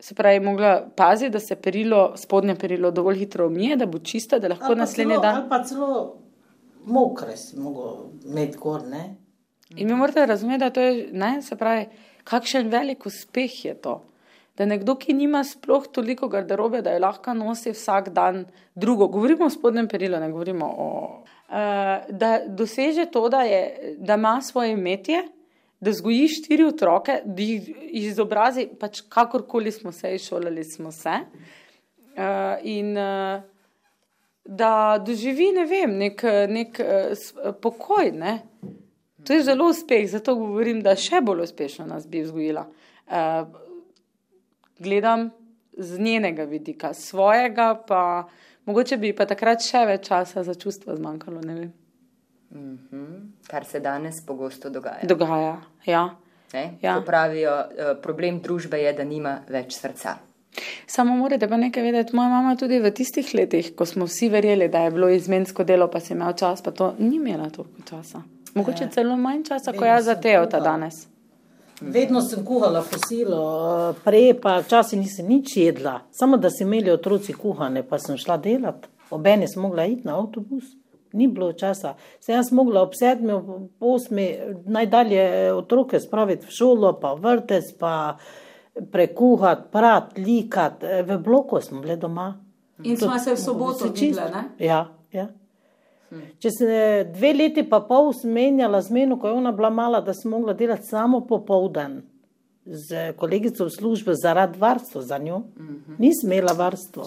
Se 0.00 0.14
pravi, 0.14 0.36
je 0.36 0.40
mogla 0.40 0.88
paziti, 0.96 1.30
da 1.30 1.40
se 1.40 1.56
perilo, 1.56 2.12
spodnje 2.16 2.54
perilo 2.54 2.90
dovolj 2.90 3.18
hitro 3.18 3.46
umije, 3.46 3.76
da 3.76 3.86
bo 3.86 3.98
čista, 3.98 4.38
da 4.38 4.48
lahko 4.48 4.74
naslednji 4.74 5.14
celo- 5.14 5.22
dan. 5.22 5.36
Ali 5.36 5.48
pa 5.48 5.64
celo 5.64 6.16
mokre 6.84 7.36
si 7.36 7.56
mogel 7.58 7.94
imeti 8.26 8.58
gor, 8.58 8.82
ne? 8.82 9.16
In 9.76 9.88
mi 9.88 9.94
morate 9.94 10.26
razumeti, 10.26 10.58
da 10.58 10.70
to 10.70 10.80
je, 10.80 11.08
ne, 11.12 11.42
se 11.42 11.56
pravi, 11.56 11.86
kakšen 12.24 12.68
velik 12.68 13.06
uspeh 13.06 13.64
je 13.64 13.74
to. 13.74 14.02
Da 14.56 14.64
nekdo, 14.66 14.94
ki 14.94 15.12
nima 15.12 15.44
sploh 15.44 15.84
toliko 15.92 16.28
garderobe, 16.28 16.82
da 16.82 16.92
jo 16.92 16.98
lahko 16.98 17.34
nosi 17.34 17.70
vsak 17.70 18.08
dan 18.08 18.44
drugo, 18.74 19.08
govorimo 19.08 19.44
o 19.44 19.50
spodnjem 19.50 19.88
perilu, 19.88 20.20
ne 20.20 20.30
govorimo 20.30 20.66
o. 20.78 20.90
Uh, 21.48 21.54
da 22.10 22.40
doseže 22.48 23.04
to, 23.06 23.28
da, 23.28 23.42
je, 23.42 23.94
da 23.98 24.14
ima 24.14 24.42
svoje 24.42 24.72
imetje, 24.72 25.22
da 25.80 25.90
vzgoji 25.90 26.28
štiri 26.28 26.64
otroke, 26.64 27.20
da 27.24 27.42
jih 27.42 27.68
izobrazi, 28.00 28.68
pač 28.80 29.02
kakorkoli 29.08 29.72
smo 29.72 29.92
se 29.92 30.14
izšolali, 30.14 30.64
smo 30.64 30.92
se. 30.92 31.18
Uh, 32.16 32.56
in 32.64 32.96
uh, 32.96 33.42
da 34.44 35.02
doživi, 35.06 35.50
ne 35.52 35.66
vem, 35.68 35.98
nek, 35.98 36.22
nek 36.48 36.80
uh, 36.80 37.52
pokoj. 37.62 38.12
Ne? 38.12 38.38
To 39.26 39.32
je 39.32 39.42
zelo 39.42 39.68
uspeh, 39.68 40.06
zato 40.10 40.36
govorim, 40.38 40.80
da 40.82 40.96
še 40.96 41.20
bolj 41.20 41.44
uspešno 41.48 41.86
nas 41.86 42.06
bi 42.08 42.22
vzgojila. 42.24 42.66
Uh, 43.06 43.48
gledam 44.78 45.30
z 45.76 45.98
njenega 46.00 46.44
vidika, 46.44 46.94
svojega, 46.94 47.74
pa 47.88 48.28
mogoče 48.64 48.96
bi 48.96 49.12
pa 49.16 49.26
takrat 49.28 49.64
še 49.66 49.84
več 49.86 50.08
časa 50.08 50.44
za 50.46 50.54
čustva 50.54 50.96
zmanjkalo. 50.96 51.40
ne 51.44 51.54
vem. 51.60 51.74
Kar 53.46 53.64
se 53.64 53.80
danes 53.80 54.20
pogosto 54.26 54.70
dogaja. 54.70 55.06
Dogaja. 55.06 55.56
Ja. 55.86 56.16
Ne? 56.52 56.78
Ja. 56.82 56.94
Ko 56.94 57.04
pravijo, 57.06 57.50
eh, 57.50 57.94
problem 58.02 58.40
družbe 58.40 58.78
je, 58.78 58.92
da 58.92 59.04
nima 59.04 59.38
več 59.48 59.78
srca. 59.78 60.16
Samo 60.86 61.16
morate 61.16 61.48
pa 61.48 61.56
nekaj 61.56 61.82
vedeti, 61.82 62.16
moja 62.16 62.28
mama 62.28 62.54
tudi 62.56 62.78
v 62.80 62.90
tistih 62.90 63.34
letih, 63.34 63.74
ko 63.76 63.86
smo 63.86 64.06
vsi 64.06 64.28
verjeli, 64.32 64.68
da 64.72 64.86
je 64.86 64.94
bilo 64.94 65.08
izmensko 65.12 65.64
delo, 65.64 65.88
pa 65.92 66.00
si 66.00 66.14
imel 66.14 66.32
čas, 66.32 66.62
pa 66.62 66.70
to 66.70 66.94
ni 66.98 67.16
imela 67.16 67.50
toliko 67.50 67.84
časa. 67.88 68.22
Mogoče 68.54 68.88
celo 68.94 69.16
manj 69.20 69.44
časa, 69.50 69.72
kot 69.76 69.86
jaz 69.86 70.08
za 70.08 70.14
Teota 70.14 70.60
danes. 70.60 71.06
Vedno 71.80 72.22
sem 72.24 72.44
kuhala 72.44 72.80
fosilo, 72.82 73.40
eh, 73.90 74.00
prej 74.04 74.30
pa 74.40 74.58
včasih 74.64 74.98
nisem 74.98 75.28
nič 75.28 75.56
jedla, 75.56 76.00
samo 76.10 76.36
da 76.36 76.50
si 76.50 76.64
imeli 76.64 76.90
otroci 76.90 77.32
kuhane, 77.36 77.82
pa 77.82 77.98
sem 77.98 78.16
šla 78.16 78.36
delat. 78.36 78.88
Obene 79.10 79.46
sem 79.48 79.62
mogla 79.62 79.84
iti 79.84 80.06
na 80.06 80.16
avtobus, 80.18 80.64
ni 81.16 81.28
bilo 81.28 81.52
časa. 81.52 81.94
Se 82.20 82.32
jaz 82.32 82.52
mogla 82.52 82.82
ob 82.82 82.94
sedmi, 82.94 83.32
ob 83.32 83.70
osmi 83.80 84.28
najdalje 84.64 85.52
otroke 85.52 86.00
spraviti 86.00 86.46
v 86.46 86.54
šolo, 86.54 86.92
pa 87.00 87.14
vrtec, 87.14 87.72
pa 87.80 87.94
prekuhati, 88.92 89.70
prat, 89.72 90.18
likat. 90.18 90.84
V 91.06 91.18
bloku 91.24 91.60
smo 91.60 91.80
bile 91.80 91.96
doma. 91.96 92.34
In 92.84 92.96
smo 92.96 93.18
se 93.18 93.34
v 93.34 93.40
soboto 93.40 93.88
videle, 93.88 94.30
ne? 94.30 94.44
Ja, 94.60 94.84
ja. 95.12 95.30
Če 96.38 96.50
se 96.54 96.66
dve 97.10 97.32
leti 97.34 97.64
pa 97.66 97.80
pol 97.82 98.12
zmenjala 98.14 98.78
z 98.84 98.94
meno, 98.94 99.16
ko 99.18 99.30
je 99.30 99.38
ona 99.40 99.50
bila 99.52 99.70
mala, 99.74 100.00
da 100.04 100.14
sem 100.14 100.30
mogla 100.30 100.54
delati 100.54 100.86
samo 100.86 101.24
popoldan 101.26 102.02
z 102.66 103.12
kolegico 103.18 103.66
v 103.66 103.74
službi 103.74 104.14
zaradi 104.14 104.58
varstva 104.58 105.02
za 105.02 105.18
njo, 105.18 105.42
nisem 105.98 106.32
imela 106.32 106.52
varstva. 106.52 107.06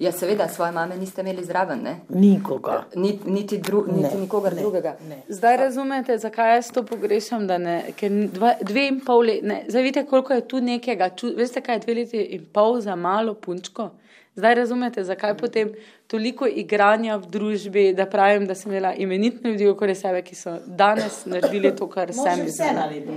Ja, 0.00 0.12
seveda, 0.12 0.48
svoje 0.48 0.72
mame 0.72 0.96
niste 0.96 1.20
imeli 1.20 1.44
zraven, 1.44 1.82
ne? 1.82 1.96
Nikoga. 2.10 2.84
Niti, 2.96 3.30
niti, 3.30 3.58
dru, 3.58 3.84
niti 3.86 4.14
Ne, 4.14 4.20
nikogar 4.20 4.54
ne, 4.54 4.60
drugega. 4.60 4.94
ne. 5.08 5.18
Zdaj 5.28 5.56
razumete, 5.58 6.18
zakaj 6.18 6.54
jaz 6.54 6.70
to 6.70 6.82
pogrešam, 6.84 7.46
da 7.46 7.58
ne, 7.58 7.74
ker 7.92 8.10
dva, 8.28 8.54
dve 8.62 8.86
in 8.88 9.00
pol 9.00 9.20
leta, 9.20 9.58
zdaj 9.68 9.82
vidite, 9.82 10.06
koliko 10.06 10.32
je 10.32 10.48
tu 10.48 10.60
nekega, 10.62 11.10
ču, 11.10 11.34
veste, 11.36 11.60
kaj 11.60 11.74
je 11.74 11.80
dve 11.80 11.94
leti 11.94 12.22
in 12.30 12.46
pol 12.46 12.80
za 12.80 12.96
malo 12.96 13.34
punčko. 13.36 13.90
Zdaj 14.36 14.54
razumete, 14.54 15.04
zakaj 15.04 15.36
potem 15.36 15.74
toliko 16.06 16.46
igranja 16.48 17.16
v 17.16 17.26
družbi, 17.28 17.84
da 17.92 18.06
pravim, 18.06 18.46
da 18.46 18.54
sem 18.54 18.72
imela 18.72 18.94
imenitne 18.96 19.50
ljudi 19.50 19.68
okoli 19.68 19.94
sebe, 19.94 20.22
ki 20.22 20.34
so 20.34 20.56
danes 20.66 21.26
naredili 21.26 21.76
to, 21.76 21.88
kar 21.88 22.08
sem 22.08 22.22
Može 22.22 22.30
jim 22.32 22.46
vse 22.46 22.72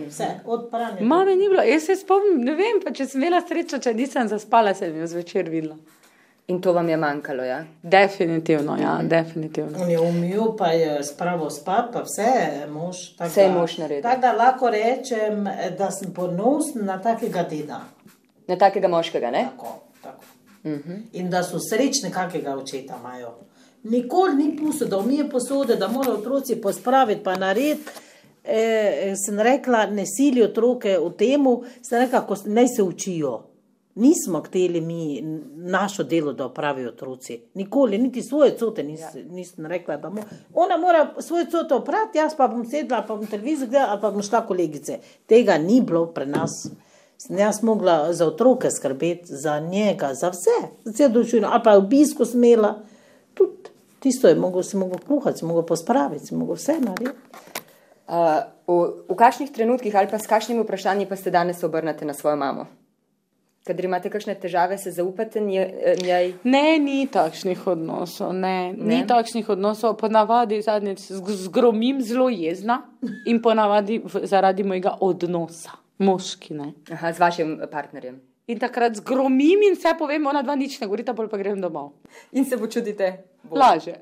vse, 0.08 0.28
od 0.46 0.68
pranja. 0.72 1.00
do- 1.00 1.06
Mame 1.06 1.36
ni 1.36 1.48
bilo, 1.48 1.64
jaz 1.64 1.84
se 1.84 1.96
spomnim, 1.96 2.42
ne 2.42 2.52
vem, 2.54 2.84
pa 2.84 2.92
če 2.92 3.06
sem 3.06 3.22
imela 3.24 3.42
srečo, 3.42 3.80
če 3.80 3.94
nisem 3.96 4.28
zaspala, 4.28 4.74
sem 4.74 4.98
jo 4.98 5.08
zvečer 5.08 5.50
videla. 5.50 5.78
In 6.48 6.62
to 6.62 6.74
vam 6.74 6.90
je 6.90 6.98
manjkalo, 6.98 7.44
ja? 7.44 7.64
Definitivno, 7.84 8.78
ja, 8.78 9.00
definitivno. 9.04 9.80
On 9.82 9.90
je 9.90 10.00
umil, 10.00 10.56
pa 10.58 10.68
je 10.68 11.04
spravil 11.04 11.50
spat, 11.50 11.86
pa 11.94 12.02
vse 12.02 12.22
je 12.22 12.68
mož. 12.68 12.98
tako 13.18 13.30
Vse 13.30 13.42
je 13.42 13.50
da- 13.50 13.54
mož 13.54 13.78
naredil. 13.78 14.04
Tako 14.04 14.22
da 14.22 14.34
lahko 14.34 14.70
rečem, 14.70 15.48
da 15.78 15.92
sem 15.92 16.14
ponosen 16.14 16.86
na 16.86 17.02
takega 17.02 17.44
deda. 17.44 17.82
Na 18.48 18.58
takega 18.58 18.88
moškega, 18.88 19.32
ne? 19.32 19.48
Tako, 19.52 19.68
tako. 20.04 20.24
In 21.14 21.30
da 21.30 21.44
so 21.44 21.60
srečni, 21.60 22.12
kakega 22.12 22.56
očeta 22.56 22.96
imajo. 23.00 23.34
Nikoli 23.84 24.36
ni 24.36 24.58
pustil, 24.58 24.88
da 24.88 24.98
umije 24.98 25.30
posode, 25.30 25.76
da 25.76 25.88
morajo 25.88 26.14
otroci 26.14 26.56
pospraviti, 26.56 27.24
pa 27.24 27.36
narediti. 27.36 27.90
E, 28.44 28.62
sem 29.18 29.40
rekla, 29.40 29.86
ne 29.86 30.04
sili 30.08 30.44
otroke 30.44 30.98
v 30.98 31.12
temu, 31.12 31.54
sem 31.82 32.00
rekla, 32.00 32.22
ko, 32.22 32.36
naj 32.46 32.68
se 32.68 32.84
učijo. 32.84 33.44
Nismo 33.96 34.42
hteli 34.42 34.82
mi 34.82 35.22
našo 35.56 36.04
delo, 36.04 36.34
da 36.34 36.46
opravijo 36.46 36.90
otroci. 36.90 37.42
Nikoli, 37.54 37.98
niti 37.98 38.22
svoje 38.22 38.58
cote 38.58 38.84
nis, 38.84 39.02
nisem 39.30 39.66
rekla, 39.66 39.98
mo 40.10 40.22
ona 40.54 40.78
mora 40.78 41.14
svoje 41.20 41.46
cote 41.50 41.76
opraviti, 41.76 42.18
jaz 42.18 42.36
pa 42.38 42.48
bom 42.48 42.66
sedla, 42.66 43.04
pa 43.08 43.16
bom 43.16 43.28
televizijo 43.28 43.68
gledala, 43.68 43.92
ali 43.92 44.02
pa 44.02 44.12
bom 44.12 44.22
šla 44.22 44.42
kolegice. 44.48 44.98
Tega 45.26 45.58
ni 45.58 45.82
bilo 45.82 46.06
pri 46.06 46.26
nas. 46.26 46.68
Sem 47.18 47.38
jaz 47.38 47.64
mogla 47.64 48.14
za 48.14 48.28
otroke 48.28 48.72
skrbeti, 48.72 49.36
za 49.36 49.60
njega, 49.60 50.14
za 50.14 50.30
vse, 50.30 50.58
za 50.84 50.92
vse 50.92 51.10
družino, 51.10 51.48
ali 51.52 51.62
pa 51.64 51.78
obisko 51.78 52.26
smela. 52.26 52.80
Tudi 53.34 53.70
tisto 54.00 54.28
je 54.28 54.36
mogel, 54.36 54.64
si 54.64 54.78
mogel 54.78 55.00
kuhati, 55.08 55.40
si 55.40 55.46
mogel 55.46 55.64
pospraviti, 55.64 56.26
si 56.26 56.36
mogel 56.36 56.56
vse 56.56 56.80
narediti. 56.80 57.18
Uh, 58.08 58.42
v, 58.68 59.06
v 59.10 59.16
kakšnih 59.16 59.52
trenutkih 59.52 59.96
ali 59.96 60.10
pa 60.12 60.20
s 60.20 60.28
kakšnimi 60.28 60.66
vprašanji 60.66 61.06
pa 61.08 61.16
ste 61.16 61.32
danes 61.32 61.64
obrnete 61.64 62.06
na 62.06 62.14
svojo 62.14 62.36
mamo? 62.36 62.66
Kadar 63.64 63.86
imate 63.86 64.10
kakšne 64.12 64.34
težave, 64.36 64.78
se 64.78 64.92
zaupate 64.92 65.40
njej? 65.40 66.34
Ne, 66.44 66.80
ni 66.84 67.08
takšnih 67.08 67.68
odnosov. 67.68 68.34
Ne, 68.36 68.74
ne? 68.76 68.90
Ni 68.90 69.08
takšnih 69.08 69.50
odnosov. 69.56 69.96
Ponavadi 70.02 70.60
zadnjič 70.62 71.06
zgromim 71.46 72.02
zelo 72.04 72.28
jezna 72.30 72.82
in 73.26 73.40
ponavadi 73.42 74.02
zaradi 74.28 74.68
mojega 74.68 74.98
odnosa, 75.00 75.78
moški. 75.98 76.60
Ne? 76.60 76.74
Aha, 76.92 77.14
z 77.14 77.24
vašim 77.24 77.58
partnerjem. 77.72 78.20
In 78.52 78.60
takrat 78.60 79.00
zgromim 79.00 79.64
in 79.64 79.80
vse 79.80 79.96
povem, 80.00 80.28
ona 80.28 80.44
dva 80.44 80.60
nič 80.60 80.82
ne 80.82 80.88
govori, 80.92 81.06
pa 81.08 81.16
pa 81.16 81.40
grem 81.40 81.62
domov. 81.64 81.94
In 82.36 82.44
se 82.44 82.60
počutite? 82.60 83.14
Laže. 83.52 83.96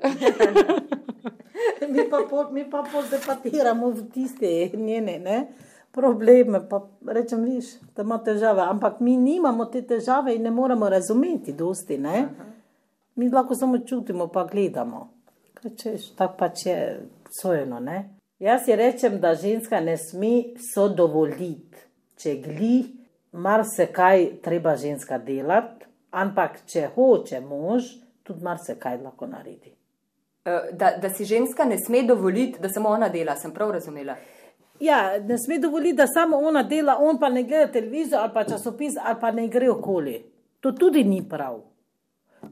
mi 1.92 2.10
pa, 2.10 2.26
po, 2.30 2.48
mi 2.50 2.66
pa 2.70 2.82
podepatiramo 2.82 3.90
v 3.90 4.10
tiste 4.10 4.70
njene. 4.74 5.18
Ne? 5.18 5.46
Probleme, 5.92 6.68
pa 6.68 6.88
rečem, 7.06 7.44
viš, 7.44 7.64
da 7.96 8.02
ima 8.02 8.18
težave. 8.18 8.62
Ampak 8.62 9.00
mi 9.00 9.16
nimamo 9.16 9.64
te 9.64 9.82
težave 9.82 10.34
in 10.36 10.42
ne 10.42 10.50
moremo 10.50 10.88
razumeti, 10.88 11.52
dosti. 11.52 11.98
Ne? 11.98 12.28
Mi 13.14 13.28
lahko 13.30 13.54
samo 13.54 13.78
čutimo, 13.78 14.28
pa 14.28 14.44
gledamo. 14.44 15.08
Tako 16.16 16.34
pač 16.38 16.66
je 16.66 16.78
sojeno. 17.40 17.80
Ne? 17.80 18.08
Jaz 18.38 18.64
si 18.64 18.76
rečem, 18.76 19.20
da 19.20 19.34
ženska 19.34 19.80
ne 19.80 19.96
sme 19.96 20.56
so 20.74 20.88
dovoliti, 20.88 21.78
če 22.18 22.34
gli, 22.42 22.74
mar 23.32 23.62
se 23.76 23.86
kaj 23.92 24.26
treba 24.42 24.74
ženska 24.76 25.18
delati, 25.18 25.86
ampak 26.10 26.64
če 26.66 26.88
hoče 26.96 27.40
mož, 27.40 27.86
tudi 28.22 28.42
mar 28.44 28.58
se 28.66 28.74
kaj 28.80 28.98
lahko 29.04 29.28
naredi. 29.30 29.70
Eh, 30.44 30.72
da, 30.72 30.96
da 30.98 31.10
si 31.14 31.24
ženska 31.24 31.64
ne 31.64 31.78
sme 31.78 32.02
dovoliti, 32.02 32.58
da 32.58 32.68
samo 32.68 32.88
ona 32.88 33.08
dela, 33.08 33.36
sem 33.38 33.54
prav 33.54 33.70
razumela. 33.78 34.16
Ja, 34.82 35.18
ne 35.18 35.38
sme 35.38 35.58
dovoliti, 35.58 35.96
da 35.96 36.06
samo 36.06 36.36
ona 36.36 36.62
dela, 36.62 36.96
on 37.00 37.18
pa 37.18 37.28
ne 37.28 37.42
gleda 37.42 37.72
televizijo 37.72 38.18
ali 38.18 38.30
pa 38.34 38.44
časopis 38.44 38.94
ali 39.04 39.20
pa 39.20 39.30
ne 39.30 39.48
gre 39.48 39.70
okoli. 39.70 40.24
To 40.60 40.72
tudi 40.72 41.04
ni 41.04 41.22
prav. 41.28 41.60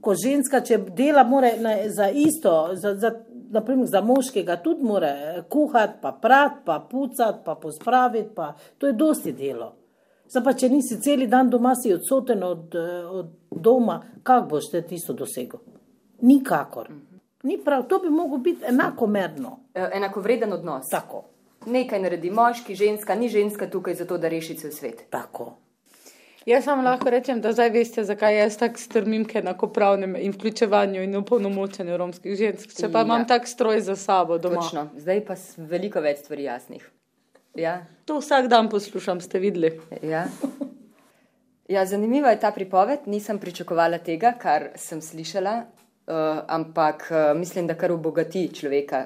Ko 0.00 0.14
ženska, 0.14 0.60
če 0.60 0.78
dela, 0.78 1.24
mora 1.24 1.50
na, 1.58 1.74
za 1.88 2.06
isto, 2.08 2.70
za, 2.74 2.94
za, 2.94 3.10
naprimer 3.50 3.86
za 3.86 4.00
moškega, 4.00 4.56
tudi 4.62 4.86
mora 4.86 5.42
kuhati, 5.50 5.98
pa 6.02 6.12
prati, 6.12 6.60
pa 6.64 6.78
pucati, 6.90 7.38
pa 7.44 7.54
pospraviti, 7.54 8.30
pa 8.34 8.52
to 8.78 8.86
je 8.86 8.92
dosti 8.92 9.32
delo. 9.32 9.72
Zdaj 10.30 10.44
pa, 10.44 10.54
če 10.54 10.68
nisi 10.70 11.00
cel 11.02 11.26
dan 11.26 11.50
doma, 11.50 11.74
si 11.74 11.90
odsoten 11.94 12.46
od, 12.46 12.78
od 13.10 13.34
doma, 13.50 13.98
kako 14.22 14.46
boš 14.54 14.70
te 14.70 14.84
tisto 14.86 15.18
dosegel? 15.18 15.58
Nikakor. 16.22 16.92
Ni 17.42 17.58
prav, 17.64 17.88
to 17.90 17.98
bi 17.98 18.10
moglo 18.10 18.38
biti 18.38 18.64
enakomerno. 18.68 19.56
E, 19.74 19.90
enakovreden 19.98 20.52
odnos. 20.52 20.86
Tako. 20.90 21.24
Nekaj 21.66 22.00
naredi 22.00 22.30
moški, 22.30 22.74
ženska, 22.74 23.14
ni 23.14 23.28
ženska 23.28 23.66
tukaj 23.70 23.94
zato, 23.94 24.18
da 24.18 24.28
reši 24.28 24.54
cel 24.56 24.70
svet. 24.72 25.04
Tako. 25.10 25.52
Jaz 26.46 26.64
samo 26.64 26.82
lahko 26.82 27.10
rečem, 27.10 27.40
da 27.40 27.52
zdaj 27.52 27.68
veste, 27.70 28.04
zakaj 28.04 28.38
jaz 28.38 28.56
tako 28.56 28.80
strmim 28.80 29.26
k 29.28 29.42
enakopravnem 29.42 30.16
in 30.16 30.32
vključevanju 30.32 31.02
in 31.02 31.16
upolnomočenju 31.16 31.96
romskih 32.00 32.36
žensk. 32.36 32.72
Če 32.78 32.88
pa 32.88 33.02
ja. 33.02 33.04
imam 33.04 33.26
tak 33.28 33.48
stroj 33.48 33.80
za 33.84 33.96
sabo 33.96 34.38
doma. 34.38 34.62
Točno. 34.62 34.86
Zdaj 34.96 35.20
pa 35.28 35.36
veliko 35.56 36.00
več 36.00 36.24
stvari 36.24 36.48
jasnih. 36.48 36.88
Ja. 37.54 37.82
To 38.08 38.22
vsak 38.22 38.48
dan 38.48 38.70
poslušam, 38.72 39.20
ste 39.20 39.38
videli. 39.38 39.74
Ja. 40.02 40.26
Ja, 41.70 41.84
zanimiva 41.86 42.32
je 42.32 42.40
ta 42.40 42.50
pripoved. 42.50 43.04
Nisem 43.06 43.38
pričakovala 43.38 44.00
tega, 44.02 44.32
kar 44.38 44.72
sem 44.80 44.98
slišala, 45.02 45.52
uh, 45.60 46.40
ampak 46.48 47.06
uh, 47.10 47.38
mislim, 47.38 47.68
da 47.68 47.76
kar 47.78 47.92
obogati 47.92 48.48
človeka 48.54 49.04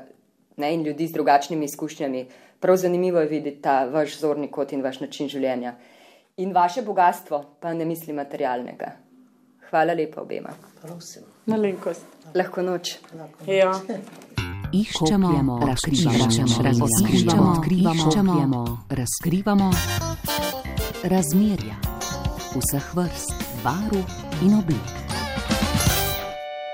ne, 0.57 0.71
in 0.75 0.87
ljudi 0.87 1.07
z 1.07 1.13
drugačnimi 1.13 1.65
izkušnjami. 1.65 2.27
Prav 2.65 2.77
zanimivo 2.77 3.21
je 3.21 3.27
videti 3.29 3.63
ta 3.63 3.85
vaš 3.85 4.21
zorni 4.21 4.49
kot 4.51 4.71
in 4.73 4.83
vaš 4.83 5.01
način 5.01 5.29
življenja. 5.29 5.75
In 6.41 6.55
vaše 6.57 6.83
bogatstvo, 6.83 7.43
pa 7.61 7.75
ne 7.75 7.85
mislim 7.85 8.17
materialnega. 8.17 8.89
Hvala 9.69 9.93
lepa 9.93 10.23
obema. 10.23 10.55
Prosim. 10.81 11.27
Malenkost. 11.47 12.09
Lahko 12.35 12.65
noč. 12.65 12.95
Lahko 13.13 13.53
ja. 13.53 13.69
noč. 13.69 13.91
Ja. 13.91 14.01
Iščemo, 14.73 15.35
razkrivamo, 15.61 15.61
razkrivamo, 16.65 17.53
razkrivamo, 17.85 18.65
razkrivamo 18.89 19.71
razmerja 21.05 21.77
vseh 22.57 22.93
vrst, 22.97 23.49
barv 23.61 24.01
in 24.41 24.57
oblik. 24.63 25.04